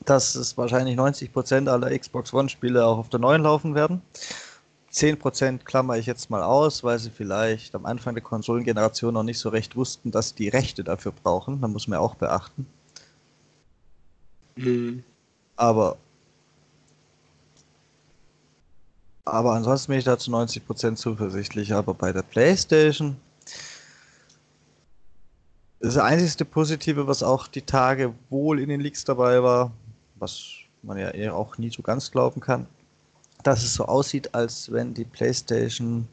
[0.04, 4.02] dass es wahrscheinlich 90% aller Xbox One-Spiele auch auf der neuen laufen werden.
[4.92, 9.38] 10% klammer ich jetzt mal aus, weil sie vielleicht am Anfang der Konsolengeneration noch nicht
[9.38, 11.60] so recht wussten, dass sie die Rechte dafür brauchen.
[11.60, 12.66] Da muss man auch beachten.
[14.56, 15.02] Mhm.
[15.56, 15.96] Aber
[19.24, 21.72] aber ansonsten bin ich da zu 90% zuversichtlich.
[21.74, 23.16] Aber bei der PlayStation
[25.80, 29.72] das einzige Positive, was auch die Tage wohl in den Leaks dabei war,
[30.16, 30.46] was
[30.82, 32.66] man ja eher auch nie so ganz glauben kann,
[33.42, 36.06] dass es so aussieht, als wenn die PlayStation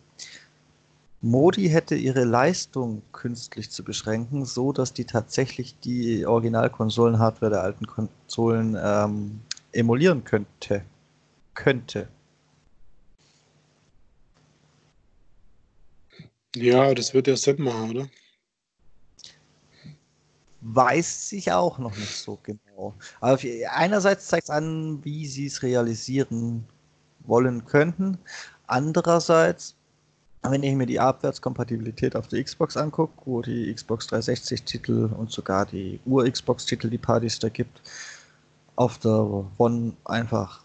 [1.22, 7.86] Modi hätte, ihre Leistung künstlich zu beschränken, so dass die tatsächlich die Originalkonsolen-Hardware der alten
[7.86, 9.42] Konsolen ähm,
[9.72, 10.84] emulieren könnte.
[11.54, 12.08] Könnte.
[16.56, 18.10] Ja, das wird ja Sinn machen, oder?
[20.62, 22.94] weiß ich auch noch nicht so genau.
[23.22, 23.40] Aber
[23.72, 26.66] einerseits zeigt es an, wie sie es realisieren
[27.26, 28.18] wollen könnten.
[28.68, 29.76] Andererseits,
[30.44, 35.66] wenn ich mir die Abwärtskompatibilität auf der Xbox angucke, wo die Xbox 360-Titel und sogar
[35.66, 37.82] die Ur-Xbox-Titel, die Partys da gibt,
[38.76, 40.64] auf der One einfach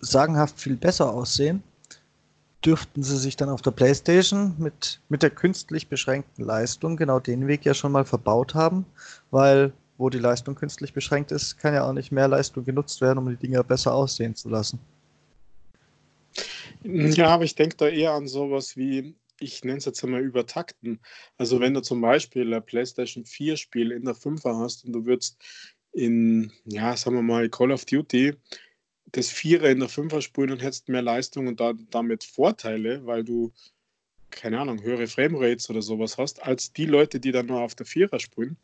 [0.00, 1.62] sagenhaft viel besser aussehen,
[2.64, 7.46] dürften sie sich dann auf der PlayStation mit, mit der künstlich beschränkten Leistung genau den
[7.46, 8.86] Weg ja schon mal verbaut haben,
[9.30, 13.18] weil wo die Leistung künstlich beschränkt ist, kann ja auch nicht mehr Leistung genutzt werden,
[13.18, 14.80] um die Dinger besser aussehen zu lassen.
[16.82, 21.00] Ja, aber ich denke da eher an sowas wie, ich nenne es jetzt einmal übertakten.
[21.38, 25.06] Also wenn du zum Beispiel ein PlayStation 4 Spiel in der 5er hast und du
[25.06, 25.38] würdest
[25.92, 28.34] in, ja, sagen wir mal, Call of Duty
[29.14, 33.22] das Vierer in der Fünfer spielen und hättest mehr Leistung und da, damit Vorteile, weil
[33.22, 33.52] du,
[34.30, 37.86] keine Ahnung, höhere Framerates oder sowas hast, als die Leute, die dann nur auf der
[37.86, 38.56] Vierer spielen.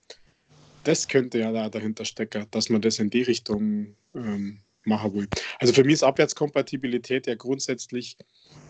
[0.82, 5.28] Das könnte ja da dahinter stecken, dass man das in die Richtung ähm, machen will.
[5.60, 8.16] Also für mich ist Abwärtskompatibilität ja grundsätzlich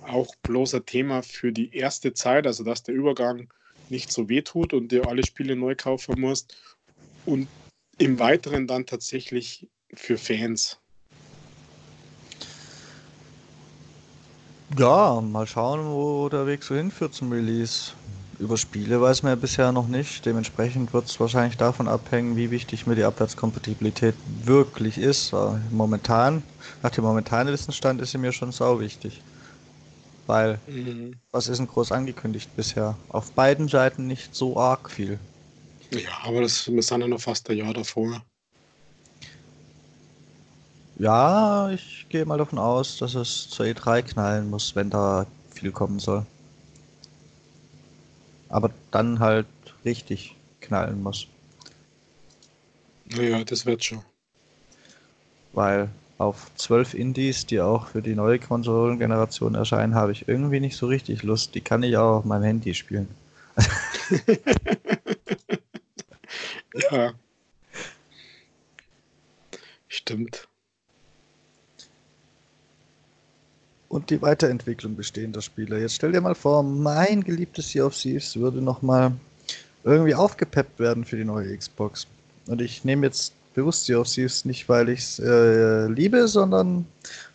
[0.03, 3.51] auch bloß ein Thema für die erste Zeit, also dass der Übergang
[3.89, 6.57] nicht so weh tut und dir alle Spiele neu kaufen musst
[7.25, 7.49] und
[7.97, 10.79] im Weiteren dann tatsächlich für Fans.
[14.79, 17.93] Ja, mal schauen, wo der Weg so hinführt zum Release.
[18.39, 20.25] Über Spiele weiß man ja bisher noch nicht.
[20.25, 25.33] Dementsprechend wird es wahrscheinlich davon abhängen, wie wichtig mir die Abwärtskompatibilität wirklich ist.
[25.71, 26.43] Momentan,
[26.83, 29.21] nach dem momentanen Wissensstand ist sie mir schon sau wichtig.
[30.27, 31.17] Weil, mhm.
[31.33, 32.97] was ist denn groß angekündigt bisher?
[33.09, 35.19] Auf beiden Seiten nicht so arg viel.
[35.93, 38.23] Ja, aber das, sind ja noch fast ein Jahr davor.
[41.01, 45.73] Ja, ich gehe mal davon aus, dass es zur E3 knallen muss, wenn da viel
[45.73, 46.27] kommen soll.
[48.51, 49.47] Aber dann halt
[49.83, 51.27] richtig knallen muss.
[53.07, 54.03] Naja, das wird schon.
[55.55, 60.77] Weil auf zwölf Indies, die auch für die neue Konsolengeneration erscheinen, habe ich irgendwie nicht
[60.77, 61.55] so richtig Lust.
[61.55, 63.09] Die kann ich auch auf meinem Handy spielen.
[66.91, 67.15] ja.
[69.89, 70.50] Stimmt.
[73.91, 75.81] Und die Weiterentwicklung bestehender Spiele.
[75.81, 79.13] Jetzt stell dir mal vor, mein geliebtes Sea of Thieves würde nochmal
[79.83, 82.07] irgendwie aufgepeppt werden für die neue Xbox.
[82.47, 86.87] Und ich nehme jetzt bewusst Sea of Thieves nicht, weil ich es äh, liebe, sondern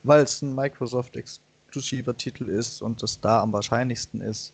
[0.04, 4.54] weil es ein Microsoft Exklusivtitel ist und das da am wahrscheinlichsten ist.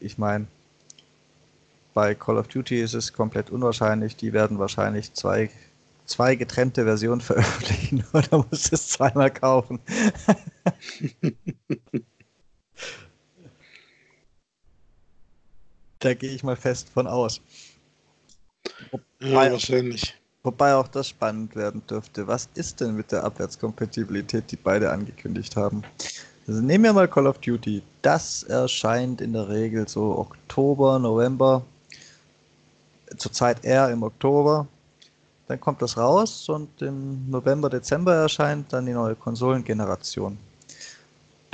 [0.00, 0.48] Ich meine,
[1.94, 4.16] bei Call of Duty ist es komplett unwahrscheinlich.
[4.16, 5.50] Die werden wahrscheinlich zwei,
[6.04, 9.78] zwei getrennte Versionen veröffentlichen oder muss es zweimal kaufen.
[16.00, 17.40] da gehe ich mal fest von aus.
[19.20, 20.14] Ja, wahrscheinlich.
[20.42, 22.26] Wobei auch das spannend werden dürfte.
[22.28, 25.82] Was ist denn mit der Abwärtskompatibilität, die beide angekündigt haben?
[26.46, 27.82] Also nehmen wir mal Call of Duty.
[28.02, 31.64] Das erscheint in der Regel so Oktober, November.
[33.16, 34.68] Zurzeit eher im Oktober.
[35.48, 40.38] Dann kommt das raus und im November, Dezember erscheint dann die neue Konsolengeneration.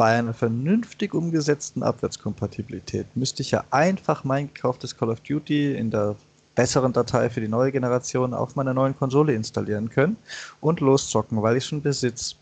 [0.02, 5.92] Bei einer vernünftig umgesetzten Abwärtskompatibilität müsste ich ja einfach mein gekauftes Call of Duty in
[5.92, 6.16] der
[6.56, 10.16] besseren Datei für die neue Generation auf meiner neuen Konsole installieren können
[10.60, 12.34] und loszocken, weil ich schon besitze.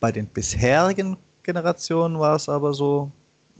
[0.00, 3.10] Bei den bisherigen Generationen war es aber so,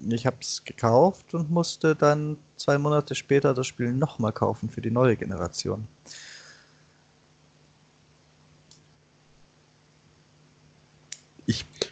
[0.00, 4.80] ich habe es gekauft und musste dann zwei Monate später das Spiel nochmal kaufen für
[4.80, 5.86] die neue Generation.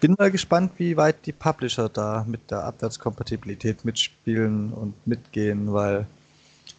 [0.00, 6.06] Bin mal gespannt, wie weit die Publisher da mit der Abwärtskompatibilität mitspielen und mitgehen, weil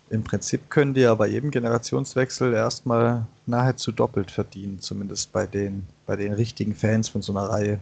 [0.09, 5.87] im Prinzip können die ja bei jedem Generationswechsel erstmal nahezu doppelt verdienen, zumindest bei den,
[6.05, 7.79] bei den richtigen Fans von so einer Reihe.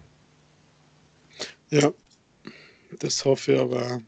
[1.72, 1.92] Ja,
[3.00, 4.02] das hoffe ich aber,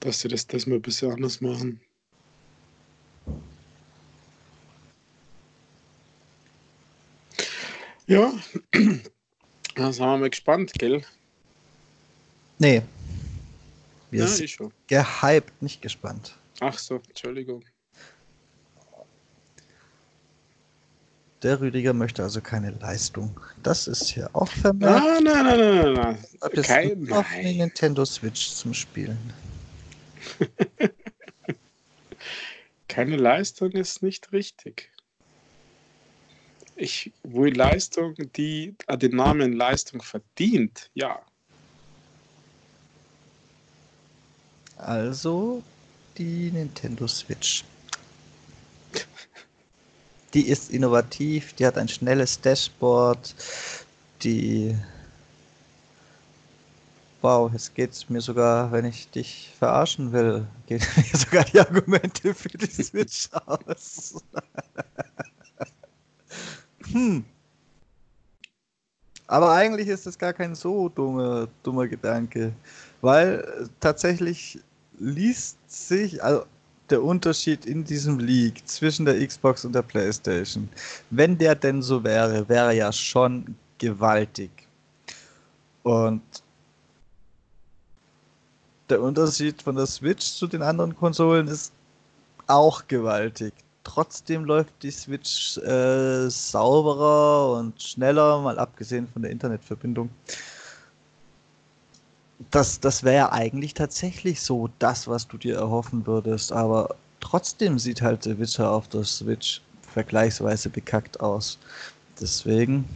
[0.00, 1.80] dass sie das, das mal ein bisschen anders machen.
[8.10, 8.32] Ja,
[9.76, 11.04] da sind wir mal gespannt, gell?
[12.58, 12.82] Nee,
[14.10, 14.72] wir Ja, sind schon.
[14.88, 16.34] gehypt, nicht gespannt.
[16.58, 17.64] Ach so, Entschuldigung.
[21.44, 23.40] Der Rüdiger möchte also keine Leistung.
[23.62, 25.04] Das ist hier auch vermerkt.
[25.04, 27.56] Nein, nein, nein, nein, nein, jetzt Kein, die nein.
[27.58, 29.32] Nintendo Switch zum Spielen.
[32.88, 34.90] Keine Leistung ist nicht richtig.
[36.80, 41.20] Ich will Leistung, die äh, den Namen Leistung verdient, ja.
[44.78, 45.62] Also
[46.16, 47.64] die Nintendo Switch.
[50.32, 53.34] Die ist innovativ, die hat ein schnelles Dashboard,
[54.22, 54.74] die.
[57.20, 62.32] Wow, jetzt geht's mir sogar, wenn ich dich verarschen will, gehen mir sogar die Argumente
[62.32, 64.24] für die Switch aus.
[66.92, 67.24] hm.
[69.26, 72.52] Aber eigentlich ist das gar kein so dummer, dummer Gedanke,
[73.00, 74.58] weil äh, tatsächlich
[74.98, 76.44] liest sich also
[76.90, 80.68] der Unterschied in diesem League zwischen der Xbox und der PlayStation,
[81.10, 84.50] wenn der denn so wäre, wäre ja schon gewaltig.
[85.84, 86.22] Und
[88.88, 91.72] der Unterschied von der Switch zu den anderen Konsolen ist
[92.48, 93.54] auch gewaltig.
[93.92, 100.08] Trotzdem läuft die Switch äh, sauberer und schneller, mal abgesehen von der Internetverbindung.
[102.52, 107.80] Das, das wäre ja eigentlich tatsächlich so das, was du dir erhoffen würdest, aber trotzdem
[107.80, 111.58] sieht halt der Witcher auf der Switch vergleichsweise bekackt aus.
[112.20, 112.88] Deswegen,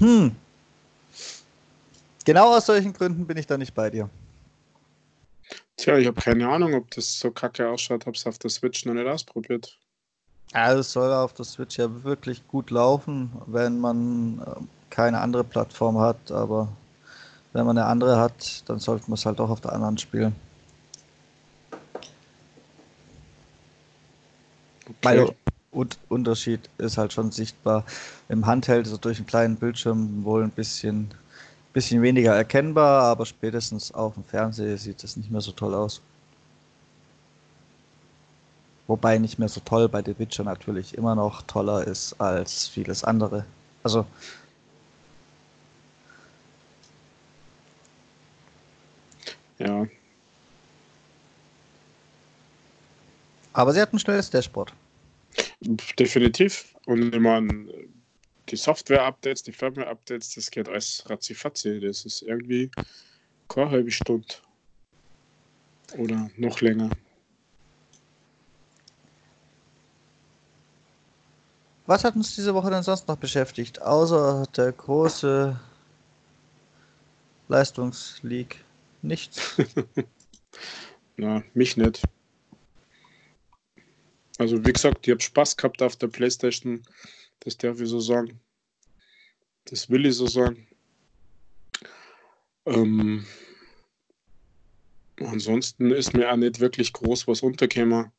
[0.00, 0.34] hm.
[2.24, 4.10] Genau aus solchen Gründen bin ich da nicht bei dir.
[5.76, 8.04] Tja, ich habe keine Ahnung, ob das so kacke ausschaut.
[8.06, 9.78] Habe es auf der Switch noch nicht ausprobiert.
[10.52, 14.60] Also es soll auf der Switch ja wirklich gut laufen, wenn man äh,
[14.90, 16.68] keine andere Plattform hat, aber
[17.52, 20.34] wenn man eine andere hat, dann sollte man es halt auch auf der anderen spielen.
[25.02, 25.36] Weil Okay.
[25.70, 27.84] und Unterschied ist halt schon sichtbar.
[28.28, 31.14] Im Handheld ist er durch einen kleinen Bildschirm wohl ein bisschen,
[31.72, 36.02] bisschen weniger erkennbar, aber spätestens auf dem Fernseher sieht es nicht mehr so toll aus.
[38.90, 43.04] Wobei nicht mehr so toll bei The Witcher natürlich immer noch toller ist als vieles
[43.04, 43.46] andere.
[43.84, 44.04] Also,
[49.58, 49.86] Ja,
[53.52, 54.72] aber sie hat ein schnelles Dashboard.
[55.96, 56.74] definitiv.
[56.86, 57.72] Und ich meine,
[58.48, 61.78] die Software-Updates, die Firmware-Updates, das geht alles ratzifatzi.
[61.78, 62.72] Das ist irgendwie
[63.48, 64.34] keine halbe Stunde.
[65.96, 66.90] Oder noch länger.
[71.90, 75.58] Was hat uns diese Woche denn sonst noch beschäftigt, außer der große
[77.48, 78.64] Leistungsleak?
[79.02, 79.56] Nichts.
[81.16, 82.04] Na, mich nicht.
[84.38, 86.84] Also wie gesagt, ich habe Spaß gehabt auf der Playstation.
[87.40, 88.38] Das darf ich so sagen.
[89.64, 90.68] Das will ich so sagen.
[92.66, 93.26] Ähm,
[95.18, 98.12] ansonsten ist mir auch nicht wirklich groß was untergekommen.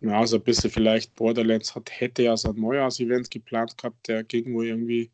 [0.00, 4.22] Ja, also ein bisschen vielleicht Borderlands hat, hätte ja so ein Neujahrsevent geplant gehabt, der
[4.22, 5.10] ging wohl irgendwie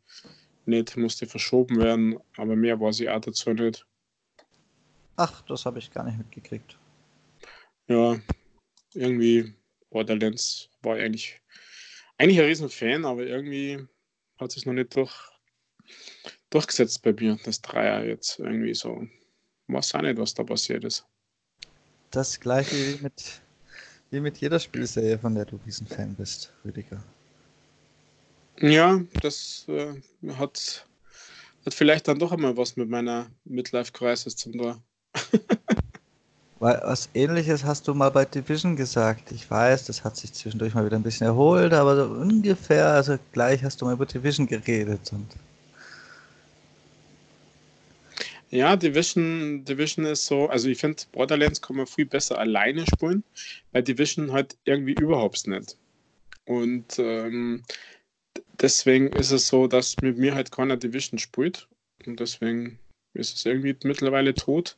[0.65, 3.85] nicht, musste verschoben werden, aber mehr weiß ich auch dazu nicht.
[5.15, 6.77] Ach, das habe ich gar nicht mitgekriegt.
[7.87, 8.19] Ja,
[8.93, 9.53] irgendwie
[9.89, 11.41] Borderlands war eigentlich,
[12.17, 13.87] eigentlich ein Riesenfan, aber irgendwie
[14.37, 15.13] hat sich noch nicht durch,
[16.49, 19.07] durchgesetzt bei mir, das Dreier jetzt irgendwie so.
[19.67, 21.05] Weiß auch nicht, was da passiert ist.
[22.11, 23.41] Das gleiche wie mit,
[24.11, 27.01] wie mit jeder Spielserie, von der du Riesenfan bist, Rüdiger.
[28.59, 29.93] Ja, das äh,
[30.33, 30.87] hat,
[31.65, 34.81] hat vielleicht dann doch einmal was mit meiner Midlife-Crisis zum tun.
[36.59, 39.31] Weil was ähnliches hast du mal bei Division gesagt.
[39.31, 43.17] Ich weiß, das hat sich zwischendurch mal wieder ein bisschen erholt, aber so ungefähr, also
[43.33, 45.11] gleich hast du mal über Division geredet.
[45.11, 45.27] Und
[48.55, 53.23] ja, Division, Division ist so, also ich finde, Borderlands kann man viel besser alleine spielen,
[53.71, 55.77] bei Division halt irgendwie überhaupt nicht.
[56.45, 57.63] Und ähm,
[58.61, 61.67] deswegen ist es so, dass mit mir halt keiner Division spielt.
[62.05, 62.79] Und deswegen
[63.13, 64.77] ist es irgendwie mittlerweile tot.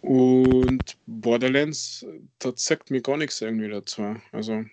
[0.00, 2.06] Und Borderlands,
[2.38, 4.16] da zeigt mir gar nichts irgendwie dazu.
[4.32, 4.64] Also,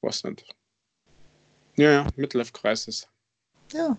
[0.00, 0.44] was nicht.
[1.76, 3.08] Ja, ja, Midlife Crisis.
[3.72, 3.96] Ja.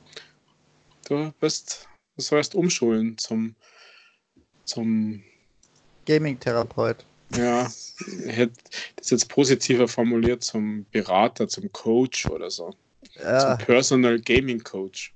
[1.08, 1.88] Du bist,
[2.22, 3.56] du sollst umschulen zum,
[4.64, 5.24] zum
[6.06, 7.04] Gaming-Therapeut.
[7.36, 7.72] Ja,
[8.26, 8.54] hätte
[8.98, 12.76] das jetzt positiver formuliert zum Berater, zum Coach oder so.
[13.16, 13.58] Ja.
[13.58, 15.16] Zum Personal Gaming Coach.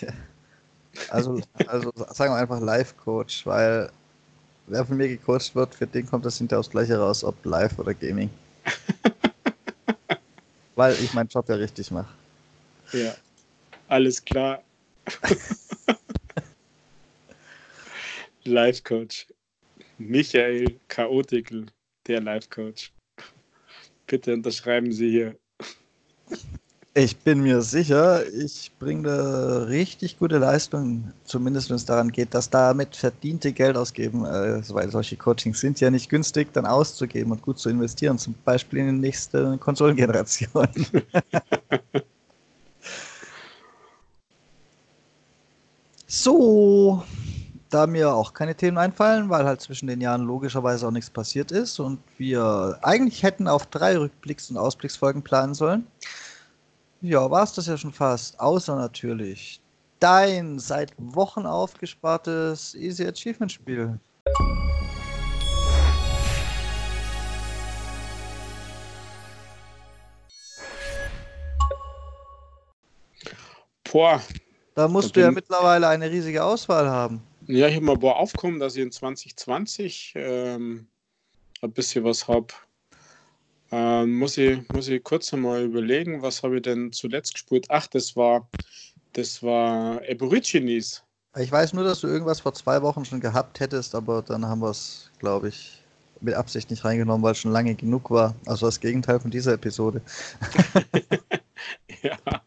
[0.00, 0.12] Ja.
[1.08, 3.90] Also, also sagen wir einfach Live Coach, weil
[4.66, 7.78] wer von mir gecoacht wird, für den kommt das hinterher aufs Gleiche raus, ob live
[7.78, 8.30] oder Gaming.
[10.76, 12.12] Weil ich meinen Job ja richtig mache.
[12.92, 13.14] Ja,
[13.88, 14.62] alles klar.
[18.44, 19.26] Live Coach.
[19.98, 21.66] Michael Chaotikel,
[22.06, 22.92] der Live Coach.
[24.06, 25.36] Bitte unterschreiben Sie hier.
[26.94, 32.34] Ich bin mir sicher, ich bringe da richtig gute Leistung, zumindest wenn es daran geht,
[32.34, 37.32] dass damit verdiente Geld ausgeben, äh, weil solche Coachings sind ja nicht günstig, dann auszugeben
[37.32, 40.68] und gut zu investieren, zum Beispiel in die nächste Konsolengeneration.
[46.06, 47.02] so,
[47.72, 51.50] da mir auch keine Themen einfallen, weil halt zwischen den Jahren logischerweise auch nichts passiert
[51.50, 55.86] ist und wir eigentlich hätten auf drei Rückblicks- und Ausblicksfolgen planen sollen.
[57.00, 58.38] Ja, war es das ja schon fast.
[58.38, 59.60] Außer natürlich
[60.00, 63.98] dein seit Wochen aufgespartes Easy Achievement Spiel.
[73.90, 74.20] Boah.
[74.74, 77.22] Da musst da du ja mittlerweile eine riesige Auswahl haben.
[77.46, 80.86] Ja, ich habe mal boah aufkommen, dass ich in 2020 ähm,
[81.60, 82.48] ein bisschen was habe.
[83.70, 87.66] Ähm, muss, ich, muss ich kurz einmal überlegen, was habe ich denn zuletzt gespielt?
[87.68, 88.48] Ach, das war,
[89.14, 91.02] das war Aborigines.
[91.38, 94.60] Ich weiß nur, dass du irgendwas vor zwei Wochen schon gehabt hättest, aber dann haben
[94.60, 95.82] wir es, glaube ich,
[96.20, 98.34] mit Absicht nicht reingenommen, weil es schon lange genug war.
[98.46, 100.02] Also das Gegenteil von dieser Episode.
[102.02, 102.41] ja.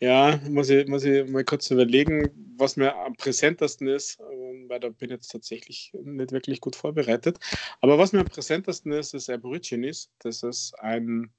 [0.00, 4.80] Ja, muss ich, muss ich mal kurz überlegen, was mir am präsentesten ist, ähm, weil
[4.80, 7.38] da bin ich jetzt tatsächlich nicht wirklich gut vorbereitet.
[7.80, 10.10] Aber was mir am präsentesten ist, ist Aborigines.
[10.18, 11.30] Das ist ein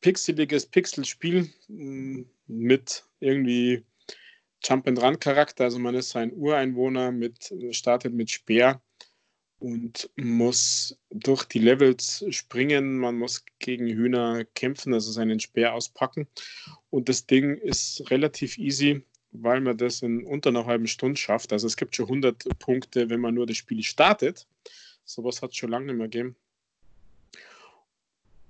[0.00, 3.84] pixeliges Pixelspiel mm, mit irgendwie
[4.62, 5.64] Jump-and-Run-Charakter.
[5.64, 8.80] Also man ist ein Ureinwohner, mit, startet mit Speer
[9.64, 16.26] und muss durch die Levels springen, man muss gegen Hühner kämpfen, also seinen Speer auspacken.
[16.90, 19.02] Und das Ding ist relativ easy,
[19.32, 21.50] weil man das in unter einer halben Stunde schafft.
[21.50, 24.46] Also es gibt schon 100 Punkte, wenn man nur das Spiel startet.
[25.06, 26.36] Sowas hat es schon lange nicht mehr gegeben.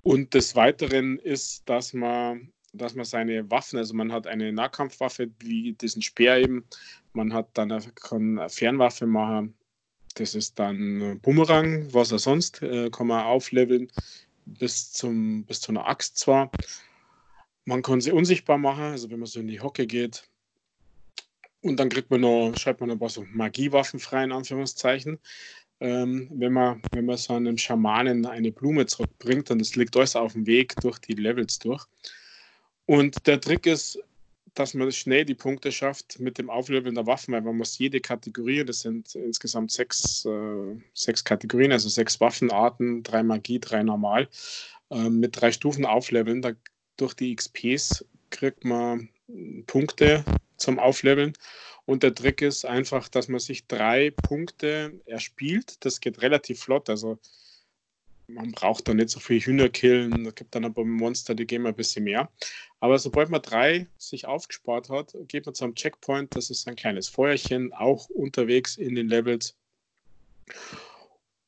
[0.02, 5.30] Und des Weiteren ist, dass man, dass man seine Waffen, also man hat eine Nahkampfwaffe
[5.38, 6.64] wie diesen Speer eben,
[7.12, 9.54] man hat dann eine, eine Fernwaffe machen,
[10.14, 13.90] das ist dann Bumerang, was er sonst, äh, kann man aufleveln
[14.46, 16.50] bis, zum, bis zu einer Axt zwar.
[17.64, 20.28] Man kann sie unsichtbar machen, also wenn man so in die Hocke geht.
[21.62, 25.18] Und dann kriegt man noch, schreibt man noch ein paar so Magiewaffen frei, in Anführungszeichen.
[25.80, 30.14] Ähm, wenn, man, wenn man so einem Schamanen eine Blume zurückbringt, dann das liegt alles
[30.14, 31.84] auf dem Weg durch die Levels durch.
[32.86, 33.98] Und der Trick ist,
[34.54, 38.00] dass man schnell die Punkte schafft mit dem Aufleveln der Waffen, weil man muss jede
[38.00, 44.28] Kategorie, das sind insgesamt sechs, äh, sechs Kategorien, also sechs Waffenarten, drei Magie, drei Normal,
[44.90, 46.40] äh, mit drei Stufen aufleveln.
[46.40, 46.52] Da,
[46.96, 49.08] durch die XPs kriegt man
[49.66, 50.24] Punkte
[50.56, 51.32] zum Aufleveln.
[51.86, 55.84] Und der Trick ist einfach, dass man sich drei Punkte erspielt.
[55.84, 56.88] Das geht relativ flott.
[56.88, 57.18] Also
[58.34, 60.26] man braucht da nicht so viel Hühner killen.
[60.26, 62.30] Es gibt dann aber Monster, die gehen ein bisschen mehr.
[62.80, 66.36] Aber sobald man drei sich aufgespart hat, geht man zum Checkpoint.
[66.36, 69.56] Das ist ein kleines Feuerchen, auch unterwegs in den Levels.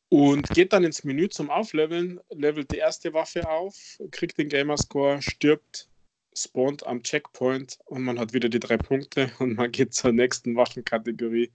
[0.09, 5.21] Und geht dann ins Menü zum Aufleveln, levelt die erste Waffe auf, kriegt den Gamerscore,
[5.21, 5.89] stirbt,
[6.35, 10.55] spawnt am Checkpoint und man hat wieder die drei Punkte und man geht zur nächsten
[10.55, 11.51] Waffenkategorie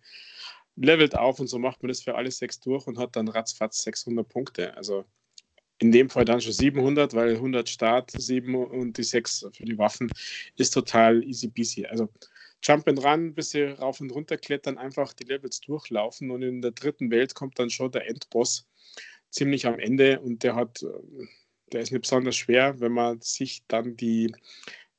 [0.76, 3.84] levelt auf und so macht man das für alle sechs durch und hat dann ratzfatz
[3.84, 4.76] 600 Punkte.
[4.78, 5.06] Also
[5.82, 9.80] in dem Fall dann schon 700, weil 100 Start, 7 und die 6 für die
[9.80, 10.12] Waffen
[10.56, 11.88] ist total easy peasy.
[11.88, 12.08] Also
[12.62, 16.72] Jump and Run, bisschen rauf und runter klettern, einfach die Levels durchlaufen und in der
[16.72, 18.68] dritten Welt kommt dann schon der Endboss
[19.32, 20.86] ziemlich am Ende und der hat,
[21.72, 24.32] der ist nicht besonders schwer, wenn man sich dann die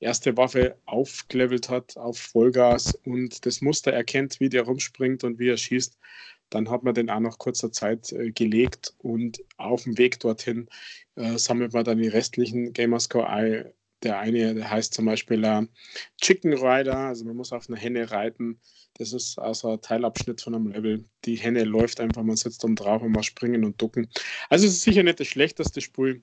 [0.00, 5.50] erste Waffe aufgelevelt hat auf Vollgas und das Muster erkennt, wie der rumspringt und wie
[5.50, 5.96] er schießt,
[6.52, 10.68] dann hat man den auch nach kurzer Zeit äh, gelegt und auf dem Weg dorthin
[11.16, 13.72] äh, sammelt man dann die restlichen Gamerscore.
[14.02, 15.66] Der eine der heißt zum Beispiel äh,
[16.20, 18.60] Chicken Rider, also man muss auf eine Henne reiten.
[18.94, 21.04] Das ist also ein Teilabschnitt von einem Level.
[21.24, 24.08] Die Henne läuft einfach, man sitzt dann drauf und mal springen und ducken.
[24.50, 26.22] Also es ist sicher nicht das schlechteste Spiel,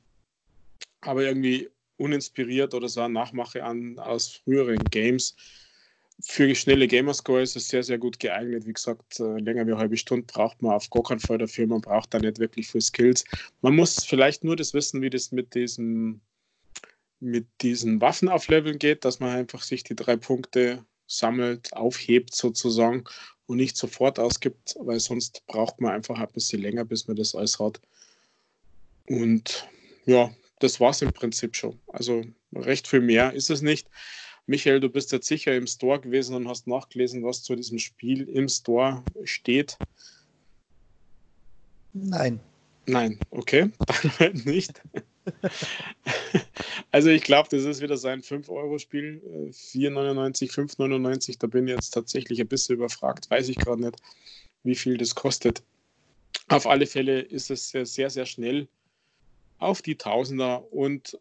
[1.02, 5.36] aber irgendwie uninspiriert oder so eine Nachmache an aus früheren Games.
[6.22, 8.66] Für schnelle Gamerscore ist es sehr, sehr gut geeignet.
[8.66, 11.68] Wie gesagt, äh, länger wie eine halbe Stunde braucht man auf gar keinen Fall dafür.
[11.68, 13.24] Man braucht da nicht wirklich für Skills.
[13.62, 16.22] Man muss vielleicht nur das wissen, wie das mit diesen,
[17.22, 23.06] mit diesen Waffen aufleveln geht, dass man einfach sich die drei Punkte sammelt, aufhebt sozusagen
[23.46, 27.34] und nicht sofort ausgibt, weil sonst braucht man einfach ein bisschen länger, bis man das
[27.34, 27.82] alles hat.
[29.08, 29.68] Und
[30.06, 31.80] ja, das war es im Prinzip schon.
[31.88, 33.88] Also recht viel mehr ist es nicht.
[34.50, 38.28] Michael, du bist jetzt sicher im Store gewesen und hast nachgelesen, was zu diesem Spiel
[38.28, 39.78] im Store steht.
[41.93, 42.39] Nein.
[42.88, 44.82] Nein, okay, dann halt nicht.
[46.91, 49.22] also ich glaube, das ist wieder sein 5-Euro-Spiel.
[49.52, 51.38] 4,99, 5,99.
[51.38, 53.30] Da bin ich jetzt tatsächlich ein bisschen überfragt.
[53.30, 53.97] Weiß ich gerade nicht,
[54.64, 55.62] wie viel das kostet.
[56.47, 58.68] Auf alle Fälle ist es sehr, sehr, sehr schnell
[59.60, 61.20] auf die Tausender und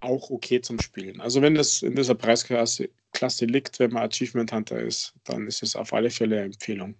[0.00, 1.20] auch okay zum Spielen.
[1.20, 5.62] Also wenn es in dieser Preisklasse Klasse liegt, wenn man Achievement Hunter ist, dann ist
[5.62, 6.94] es auf alle Fälle eine Empfehlung.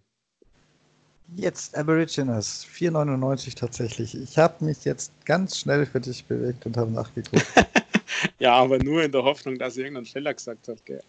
[1.36, 4.14] Jetzt Aborigines, 4,99 tatsächlich.
[4.14, 7.46] Ich habe mich jetzt ganz schnell für dich bewegt und habe nachgeguckt.
[8.38, 10.84] ja, aber nur in der Hoffnung, dass irgendein Fehler gesagt hat.
[10.86, 11.02] Gell?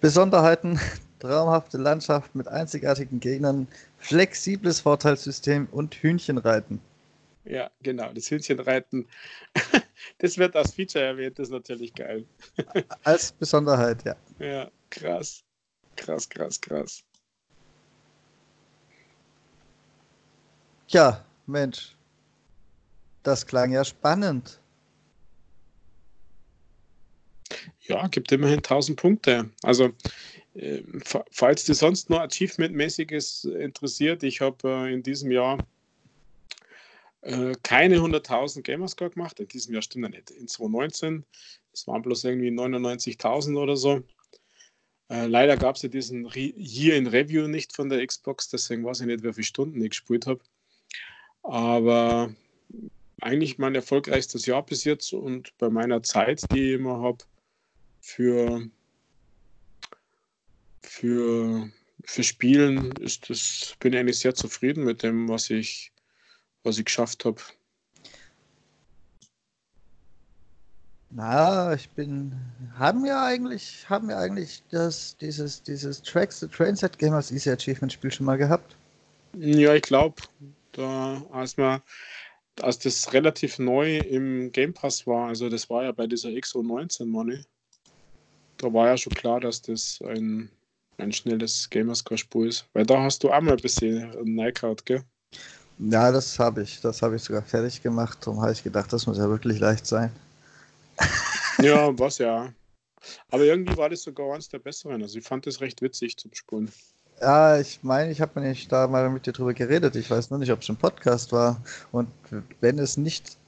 [0.00, 0.78] Besonderheiten,
[1.18, 3.66] traumhafte Landschaft mit einzigartigen Gegnern,
[3.98, 6.80] flexibles Vorteilssystem und Hühnchenreiten.
[7.44, 8.12] Ja, genau.
[8.12, 9.08] Das Hühnchenreiten,
[10.18, 12.24] das wird als Feature erwähnt, das ist natürlich geil.
[13.04, 14.16] als Besonderheit, ja.
[14.38, 15.42] Ja, krass.
[15.96, 17.04] Krass, krass, krass.
[20.88, 21.94] Ja, Mensch.
[23.22, 24.60] Das klang ja spannend.
[27.82, 29.50] Ja, gibt immerhin 1000 Punkte.
[29.62, 29.90] Also,
[30.54, 30.82] äh,
[31.30, 35.58] falls dir sonst noch Achievement-mäßiges interessiert, ich habe äh, in diesem Jahr
[37.22, 39.40] äh, keine 100.000 Gamerscore gemacht.
[39.40, 40.30] In diesem Jahr stimmt er nicht.
[40.30, 41.24] In 2019,
[41.70, 44.02] das waren bloß irgendwie 99.000 oder so.
[45.10, 49.00] Äh, leider gab es ja diesen hier in Review nicht von der Xbox, deswegen weiß
[49.00, 50.40] ich nicht, wie viele Stunden ich gespielt habe.
[51.42, 52.34] Aber
[53.20, 57.18] eigentlich mein erfolgreichstes Jahr bis jetzt und bei meiner Zeit, die ich immer habe,
[58.00, 58.66] für,
[60.82, 61.70] für,
[62.04, 65.92] für Spielen ist das, bin ich eigentlich sehr zufrieden mit dem, was ich
[66.62, 67.40] was ich geschafft habe?
[71.10, 72.32] Na, ich bin.
[72.78, 77.50] Haben wir eigentlich, haben wir eigentlich das, dieses, dieses Tracks the Trainset Game als Easy
[77.50, 78.76] Achievement Spiel schon mal gehabt?
[79.36, 80.22] Ja, ich glaube,
[80.72, 81.82] da als man,
[82.60, 87.06] als das relativ neu im Game Pass war, also das war ja bei dieser XO19
[87.06, 87.44] Money,
[88.58, 90.50] da war ja schon klar, dass das ein,
[90.98, 92.66] ein schnelles Gamerscore-Spur ist.
[92.72, 95.02] Weil da hast du auch mal ein bisschen Neikaut, gell?
[95.80, 96.80] Ja, das habe ich.
[96.80, 98.18] Das habe ich sogar fertig gemacht.
[98.20, 100.12] Darum habe ich gedacht, das muss ja wirklich leicht sein.
[101.62, 102.52] ja, was ja.
[103.30, 105.02] Aber irgendwie war das sogar eins der besseren.
[105.02, 106.70] Also ich fand das recht witzig zum Spulen.
[107.20, 109.96] Ja, ich meine, ich habe nicht da mal mit dir drüber geredet.
[109.96, 111.62] Ich weiß nur nicht, ob es ein Podcast war.
[111.92, 112.08] Und
[112.60, 113.38] wenn es nicht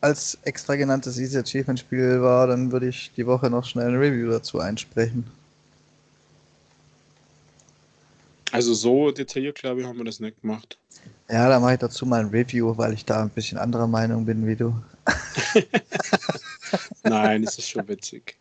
[0.00, 3.96] als extra genanntes Easy Achievement Spiel war, dann würde ich die Woche noch schnell ein
[3.96, 5.24] Review dazu einsprechen.
[8.52, 10.78] Also so detailliert, glaube ich, haben wir das nicht gemacht.
[11.30, 14.26] Ja, da mache ich dazu mal ein Review, weil ich da ein bisschen anderer Meinung
[14.26, 14.74] bin wie du.
[17.04, 18.36] Nein, es ist schon witzig.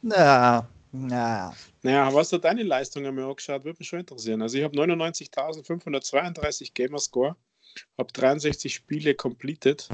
[0.00, 1.54] Na, Naja.
[1.82, 3.64] Naja, was hat deine Leistung mir angeschaut?
[3.64, 4.40] Würde mich schon interessieren.
[4.40, 7.36] Also ich habe 99.532 Gamerscore,
[7.98, 9.90] habe 63 Spiele completed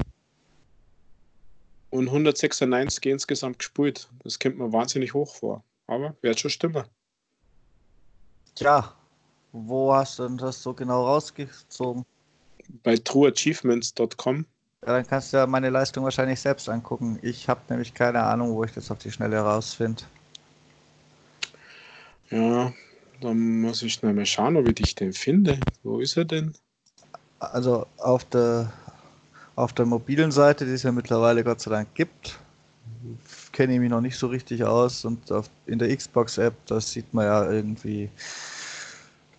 [1.89, 4.09] und 196 insgesamt gespielt.
[4.23, 5.63] Das kommt mir wahnsinnig hoch vor.
[5.87, 6.85] Aber wird schon stimmen.
[8.55, 8.98] Tja,
[9.51, 12.05] wo hast du denn das so genau rausgezogen?
[12.83, 14.45] Bei trueachievements.com.
[14.85, 17.19] Ja, dann kannst du ja meine Leistung wahrscheinlich selbst angucken.
[17.21, 20.03] Ich habe nämlich keine Ahnung, wo ich das auf die Schnelle rausfinde.
[22.29, 22.71] Ja,
[23.21, 25.59] dann muss ich schnell mal schauen, ob ich dich denn finde.
[25.83, 26.53] Wo ist er denn?
[27.39, 28.71] Also auf der
[29.55, 32.39] auf der mobilen Seite, die es ja mittlerweile Gott sei Dank gibt,
[33.51, 37.13] kenne ich mich noch nicht so richtig aus und auf, in der Xbox-App, das sieht
[37.13, 38.09] man ja irgendwie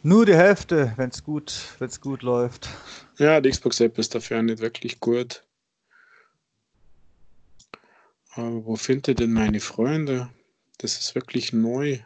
[0.03, 2.69] nur die Hälfte, wenn es gut, wenn's gut läuft.
[3.19, 5.43] Ja, die Xbox-App ist dafür nicht wirklich gut.
[8.35, 10.31] Aber wo findet ihr denn meine Freunde?
[10.79, 11.99] Das ist wirklich neu.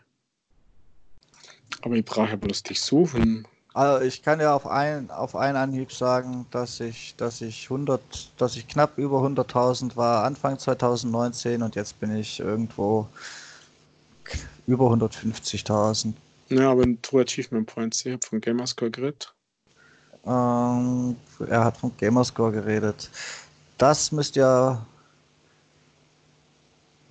[1.83, 3.47] Aber ich brauche ja bloß dich suchen.
[3.75, 8.01] Also ich kann ja auf einen, auf einen Anhieb sagen, dass ich, dass ich 100,
[8.39, 13.09] dass ich knapp über 100.000 war Anfang 2019 und jetzt bin ich irgendwo
[14.67, 16.15] über 150.000.
[16.49, 19.35] Ja, aber ein True Achievement Points, ich habe von Gamerscore geredet.
[20.27, 21.17] Ähm,
[21.47, 23.11] er hat von Gamerscore geredet.
[23.79, 24.87] Das müsste ja,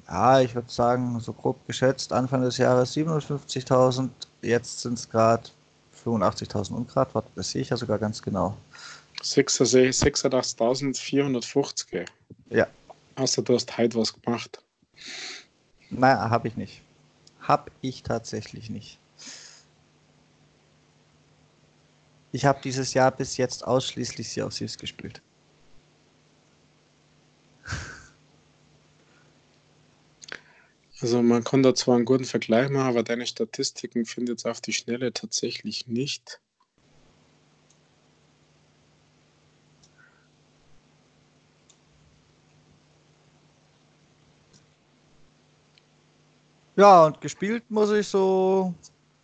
[0.07, 4.09] ja, ich würde sagen, so grob geschätzt, Anfang des Jahres 57.000,
[4.41, 5.49] jetzt sind es gerade
[6.05, 8.57] 85.000 Ungrad, warte, das sehe ich ja sogar ganz genau.
[9.21, 12.05] 86.450.
[12.49, 12.67] Ja.
[13.15, 14.61] Außer du hast heute was gemacht.
[15.89, 16.81] Nein, habe ich nicht.
[17.39, 18.99] Habe ich tatsächlich nicht.
[22.33, 25.21] Ich habe dieses Jahr bis jetzt ausschließlich Sea of Thieves gespielt.
[30.99, 34.61] Also man kann da zwar einen guten Vergleich machen, aber deine Statistiken findet es auf
[34.61, 36.39] die Schnelle tatsächlich nicht.
[46.75, 48.73] Ja, und gespielt muss ich so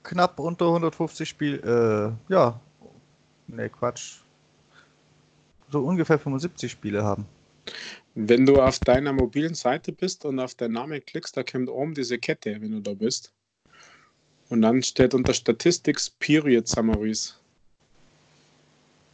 [0.03, 2.59] knapp unter 150 Spiel, äh, ja,
[3.49, 4.17] ne Quatsch,
[5.69, 7.25] so ungefähr 75 Spiele haben.
[8.15, 11.93] Wenn du auf deiner mobilen Seite bist und auf deinen Namen klickst, da kommt oben
[11.93, 13.31] diese Kette, wenn du da bist.
[14.49, 17.39] Und dann steht unter Statistics Period Summaries.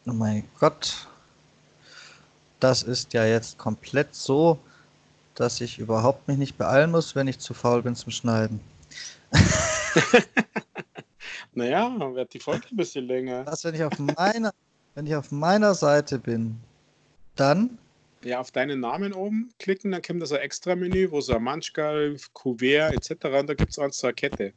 [0.06, 1.08] Oh mein Gott.
[2.60, 4.58] Das ist ja jetzt komplett so,
[5.36, 8.62] dass ich überhaupt mich nicht beeilen muss, wenn ich zu faul bin zum Schneiden.
[11.56, 13.46] naja, wird die Folge ein bisschen länger.
[13.46, 14.54] Was, wenn ich auf meiner,
[14.94, 16.60] wenn ich auf meiner Seite bin,
[17.36, 17.78] dann
[18.26, 22.18] ja, auf deinen Namen oben klicken, dann kommt das ein Extra-Menü, wo so ein Manchgal,
[22.34, 23.26] Kuvert etc.
[23.26, 24.52] Und da gibt es so eine Kette.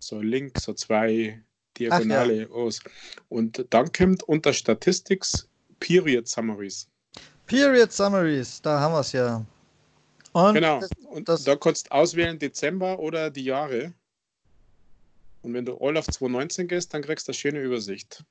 [0.00, 1.40] So Link, so zwei
[1.78, 2.50] Diagonale ja.
[2.50, 2.80] aus.
[3.28, 6.88] Und dann kommt unter Statistics Period Summaries.
[7.46, 9.46] Period Summaries, da haben wir es ja.
[10.32, 10.80] Und genau.
[11.10, 13.92] Und das, da kannst du auswählen Dezember oder die Jahre.
[15.44, 18.24] Und wenn du all auf 2019 gehst, dann kriegst du eine schöne Übersicht.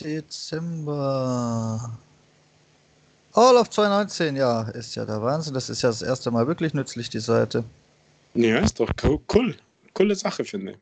[0.00, 1.98] Dezember.
[3.32, 5.54] All of 2019, ja, ist ja der Wahnsinn.
[5.54, 7.64] Das ist ja das erste Mal wirklich nützlich, die Seite.
[8.34, 8.88] Ja, ist doch
[9.34, 9.56] cool.
[9.94, 10.78] Coole Sache, finde ich.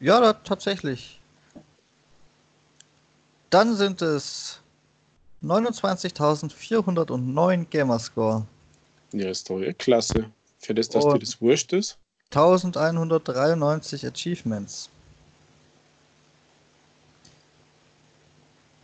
[0.00, 1.20] Ja, da, tatsächlich.
[3.50, 4.62] Dann sind es
[5.42, 8.46] 29.409 Gamerscore.
[9.12, 10.30] Ja, ist doch eh klasse.
[10.58, 11.98] Für das, dass Und dir das wurscht ist.
[12.30, 14.90] 1193 Achievements.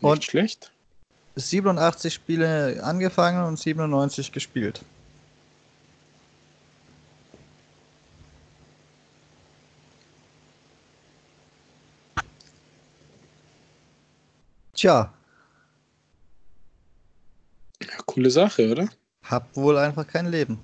[0.01, 0.73] Nicht Und schlecht.
[1.37, 4.85] 87 Spiele angefangen und 97 gespielt.
[14.75, 15.13] Tja.
[17.83, 18.89] Ja, coole Sache, oder?
[19.25, 20.59] Hab wohl einfach kein Leben.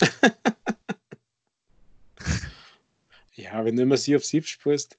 [3.52, 4.98] ja, wenn du immer sie auf Sieb spielst.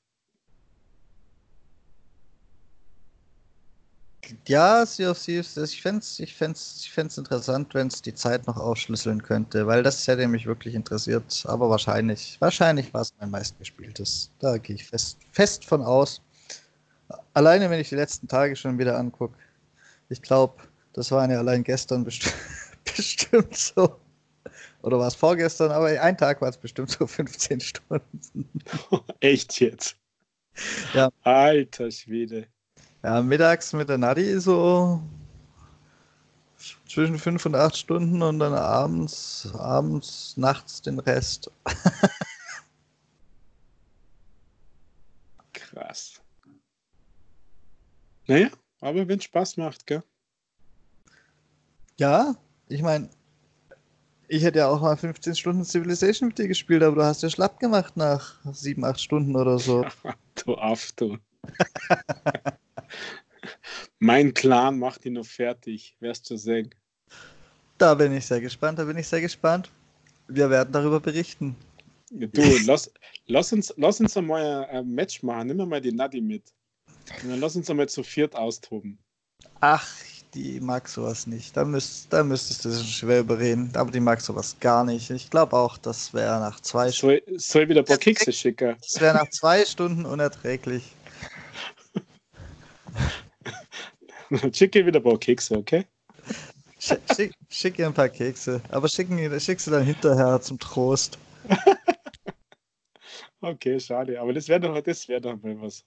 [4.48, 8.14] Ja, Sea of Thieves, ich fände es ich fänd's, ich fänd's interessant, wenn es die
[8.14, 11.44] Zeit noch aufschlüsseln könnte, weil das hätte mich wirklich interessiert.
[11.48, 14.30] Aber wahrscheinlich, wahrscheinlich war es mein meistgespieltes.
[14.40, 16.22] Da gehe ich fest, fest von aus.
[17.34, 19.36] Alleine, wenn ich die letzten Tage schon wieder angucke.
[20.10, 22.32] Ich glaube, das waren ja allein gestern best
[22.84, 24.00] bestimmt so.
[24.82, 25.72] Oder war es vorgestern?
[25.72, 28.62] Aber ein Tag war es bestimmt so 15 Stunden.
[29.20, 29.98] Echt jetzt?
[30.94, 31.10] Ja.
[31.24, 32.48] Alter Schwede.
[33.04, 35.02] Ja, mittags mit der Nadi so
[36.88, 41.50] zwischen fünf und acht Stunden und dann abends, abends, nachts den Rest.
[45.54, 46.22] Krass.
[48.28, 48.50] Naja,
[48.82, 50.04] aber wenn Spaß macht, gell?
[51.98, 52.36] Ja,
[52.68, 53.10] ich meine,
[54.30, 57.30] ich hätte ja auch mal 15 Stunden Civilization mit dir gespielt, aber du hast ja
[57.30, 59.86] schlapp gemacht nach 7, 8 Stunden oder so.
[60.46, 61.18] du Aff, du.
[64.00, 66.74] mein Clan macht ihn noch fertig, wirst du sehen.
[67.80, 69.72] Da bin ich sehr gespannt, da bin ich sehr gespannt.
[70.28, 71.56] Wir werden darüber berichten.
[72.12, 72.92] Du, lass,
[73.26, 75.48] lass, uns, lass uns einmal ein Match machen.
[75.48, 76.54] Nimm mal die Nadi mit.
[77.24, 79.00] Und dann lass uns einmal zu viert austoben.
[79.60, 79.88] Ach,
[80.34, 81.56] die mag sowas nicht.
[81.58, 83.72] Da, müsst, da müsstest du schwer überreden.
[83.76, 85.10] Aber die mag sowas gar nicht.
[85.10, 87.22] Ich glaube auch, das wäre nach zwei Stunden.
[87.28, 88.76] Soll, soll wieder ein paar Kekse schicken?
[88.82, 90.84] Das wäre nach zwei Stunden unerträglich.
[94.54, 95.86] Schicke wieder ein paar Kekse, okay?
[96.80, 98.62] Schick, schick ihr ein paar Kekse.
[98.70, 101.18] Aber schicken, schick sie dann hinterher zum Trost.
[103.42, 104.22] okay, schade.
[104.22, 105.84] Aber das wäre doch, wär doch mal was.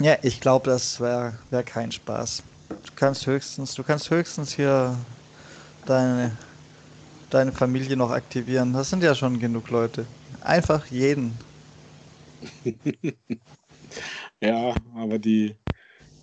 [0.00, 2.42] Ja, ich glaube, das wäre wär kein Spaß.
[2.84, 4.96] Du kannst höchstens, du kannst höchstens hier
[5.86, 6.36] deine,
[7.30, 8.72] deine Familie noch aktivieren.
[8.72, 10.06] Das sind ja schon genug Leute.
[10.42, 11.38] Einfach jeden.
[14.40, 15.56] ja, aber die,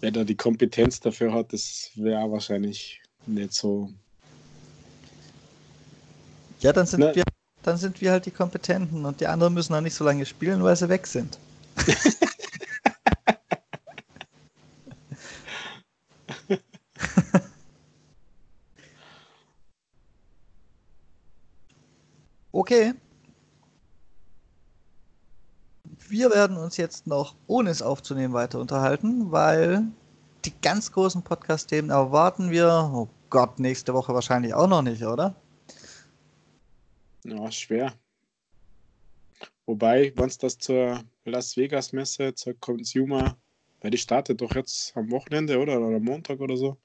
[0.01, 3.91] wer da die Kompetenz dafür hat, das wäre wahrscheinlich nicht so.
[6.59, 7.23] Ja, dann sind Na, wir,
[7.63, 10.63] dann sind wir halt die Kompetenten und die anderen müssen auch nicht so lange spielen,
[10.63, 11.37] weil sie weg sind.
[22.53, 22.93] Okay.
[26.31, 29.83] Wir werden uns jetzt noch, ohne es aufzunehmen, weiter unterhalten, weil
[30.45, 35.35] die ganz großen Podcast-Themen erwarten wir, oh Gott, nächste Woche wahrscheinlich auch noch nicht, oder?
[37.25, 37.93] Ja, schwer.
[39.65, 43.35] Wobei, wenn es das zur Las Vegas-Messe, zur Consumer,
[43.81, 45.81] weil die startet doch jetzt am Wochenende, oder?
[45.81, 46.77] Oder am Montag oder so.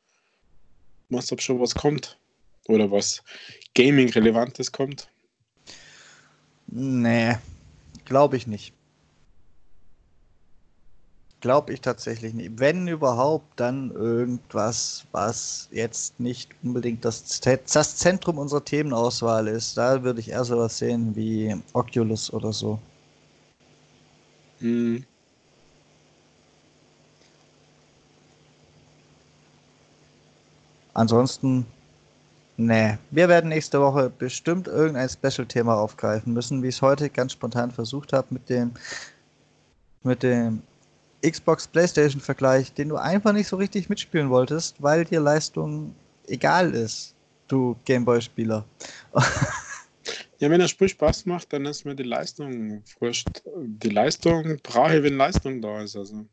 [1.08, 2.18] Machst ob schon was kommt.
[2.66, 3.22] Oder was
[3.76, 5.08] Gaming-Relevantes kommt.
[6.66, 7.36] Nee,
[8.04, 8.75] glaube ich nicht.
[11.40, 12.58] Glaube ich tatsächlich nicht.
[12.58, 19.76] Wenn überhaupt, dann irgendwas, was jetzt nicht unbedingt das, das Zentrum unserer Themenauswahl ist.
[19.76, 22.78] Da würde ich eher sowas sehen wie Oculus oder so.
[24.60, 25.04] Hm.
[30.94, 31.66] Ansonsten
[32.58, 37.32] Nee, wir werden nächste Woche bestimmt irgendein Special-Thema aufgreifen müssen, wie ich es heute ganz
[37.32, 38.72] spontan versucht habe mit dem,
[40.02, 40.62] mit dem
[41.30, 45.94] Xbox-Playstation-Vergleich, den du einfach nicht so richtig mitspielen wolltest, weil dir Leistung
[46.26, 47.14] egal ist,
[47.48, 48.64] du Gameboy-Spieler.
[50.38, 53.42] Ja, wenn das Spiel Spaß macht, dann ist mir die Leistung wurscht.
[53.56, 55.96] Die Leistung brauche ich, wenn Leistung da ist.
[55.96, 56.26] Also,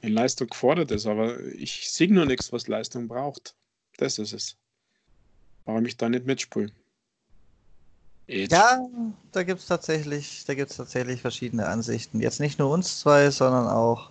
[0.00, 3.54] wenn Leistung gefordert ist, aber ich sehe nur nichts, was Leistung braucht.
[3.98, 4.56] Das ist es.
[5.66, 6.72] Warum ich da nicht mitspiele?
[8.32, 8.86] Ja,
[9.32, 12.20] da gibt es tatsächlich, tatsächlich verschiedene Ansichten.
[12.20, 14.10] Jetzt nicht nur uns zwei, sondern auch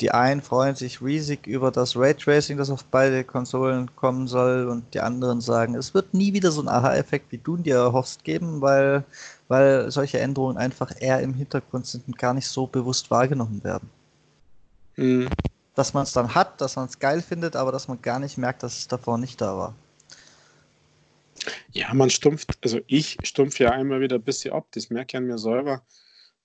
[0.00, 4.92] die einen freuen sich riesig über das Raytracing, das auf beide Konsolen kommen soll, und
[4.92, 8.60] die anderen sagen, es wird nie wieder so ein Aha-Effekt, wie du dir erhoffst, geben,
[8.60, 9.04] weil,
[9.48, 13.88] weil solche Änderungen einfach eher im Hintergrund sind und gar nicht so bewusst wahrgenommen werden.
[14.96, 15.28] Mhm.
[15.74, 18.36] Dass man es dann hat, dass man es geil findet, aber dass man gar nicht
[18.36, 19.74] merkt, dass es davor nicht da war.
[21.74, 24.68] Ja, man stumpft, also ich stumpf ja einmal wieder ein bisschen ab.
[24.72, 25.84] Das merke ich an mir selber,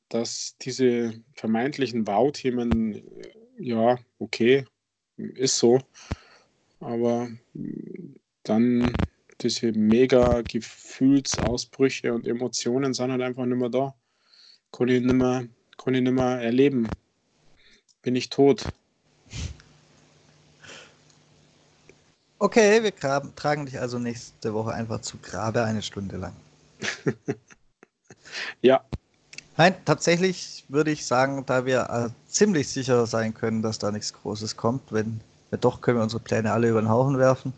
[0.09, 3.03] dass diese vermeintlichen Wow-Themen,
[3.59, 4.65] ja, okay,
[5.17, 5.79] ist so.
[6.79, 7.29] Aber
[8.43, 8.97] dann
[9.41, 13.95] diese mega Gefühlsausbrüche und Emotionen sind halt einfach nicht mehr da.
[14.71, 16.89] Kann ich nicht mehr, kann ich nicht mehr erleben.
[18.01, 18.71] Bin ich tot.
[22.41, 26.33] Okay, wir graben, tragen dich also nächste Woche einfach zu Grabe eine Stunde lang.
[28.61, 28.79] ja.
[29.57, 34.13] Nein, tatsächlich würde ich sagen, da wir äh, ziemlich sicher sein können, dass da nichts
[34.13, 35.19] Großes kommt, wenn,
[35.49, 37.51] wenn doch, können wir unsere Pläne alle über den Haufen werfen.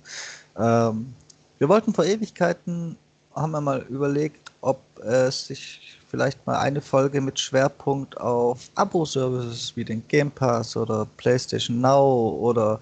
[0.58, 1.14] Ähm,
[1.60, 2.98] wir wollten vor Ewigkeiten,
[3.36, 9.72] haben wir mal überlegt, ob es sich vielleicht mal eine Folge mit Schwerpunkt auf Abo-Services
[9.78, 12.82] wie den Game Pass oder PlayStation Now oder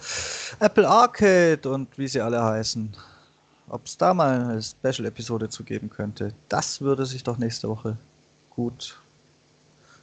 [0.59, 2.91] Apple Arcade und wie sie alle heißen.
[3.69, 7.95] Ob es da mal eine Special-Episode zu geben könnte, das würde sich doch nächste Woche
[8.49, 8.99] gut,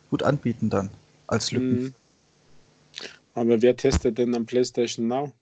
[0.08, 0.88] gut anbieten dann
[1.26, 1.82] als Lücken.
[1.82, 1.94] Mhm.
[3.34, 5.32] Aber wer testet denn am PlayStation Now?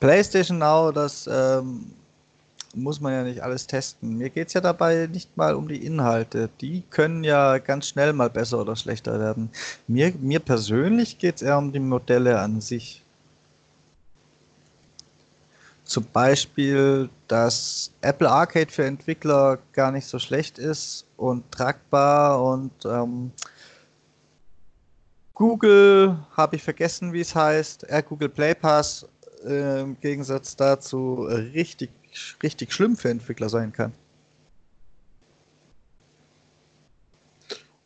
[0.00, 1.92] PlayStation Now, das ähm,
[2.76, 4.16] muss man ja nicht alles testen.
[4.18, 6.48] Mir geht es ja dabei nicht mal um die Inhalte.
[6.60, 9.50] Die können ja ganz schnell mal besser oder schlechter werden.
[9.88, 13.02] Mir, mir persönlich geht es eher um die Modelle an sich.
[15.84, 22.72] Zum Beispiel, dass Apple Arcade für Entwickler gar nicht so schlecht ist und tragbar und
[22.84, 23.30] ähm,
[25.34, 29.06] Google, habe ich vergessen, wie es heißt, äh, Google Play Pass
[29.44, 31.90] äh, im Gegensatz dazu richtig
[32.42, 33.92] richtig schlimm für Entwickler sein kann.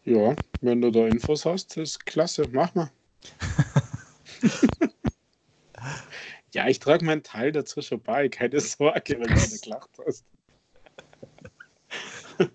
[0.04, 2.90] Ja, wenn du da Infos hast, ist klasse, mach mal.
[6.54, 10.24] ja, ich trage meinen Teil dazwischen bei, keine Sorge, wenn du gelacht hast.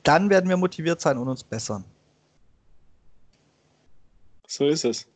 [0.03, 1.83] Dann werden wir motiviert sein und uns bessern.
[4.47, 5.07] So ist es.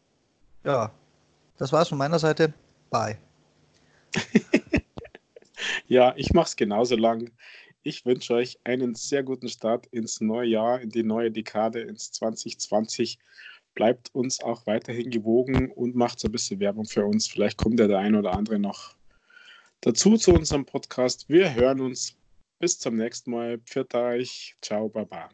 [0.65, 0.91] Ja,
[1.59, 2.55] das war's von meiner Seite.
[2.89, 3.19] Bye.
[5.91, 7.33] Ja, ich mache es genauso lang.
[7.83, 12.13] Ich wünsche euch einen sehr guten Start ins neue Jahr, in die neue Dekade, ins
[12.13, 13.19] 2020.
[13.75, 17.27] Bleibt uns auch weiterhin gewogen und macht so ein bisschen Werbung für uns.
[17.27, 18.95] Vielleicht kommt ja der ein oder andere noch
[19.81, 21.29] dazu zu unserem Podcast.
[21.29, 22.17] Wir hören uns.
[22.61, 23.59] Bis zum nächsten Mal.
[23.59, 24.55] Pfiat euch.
[24.63, 25.29] Ciao, Baba.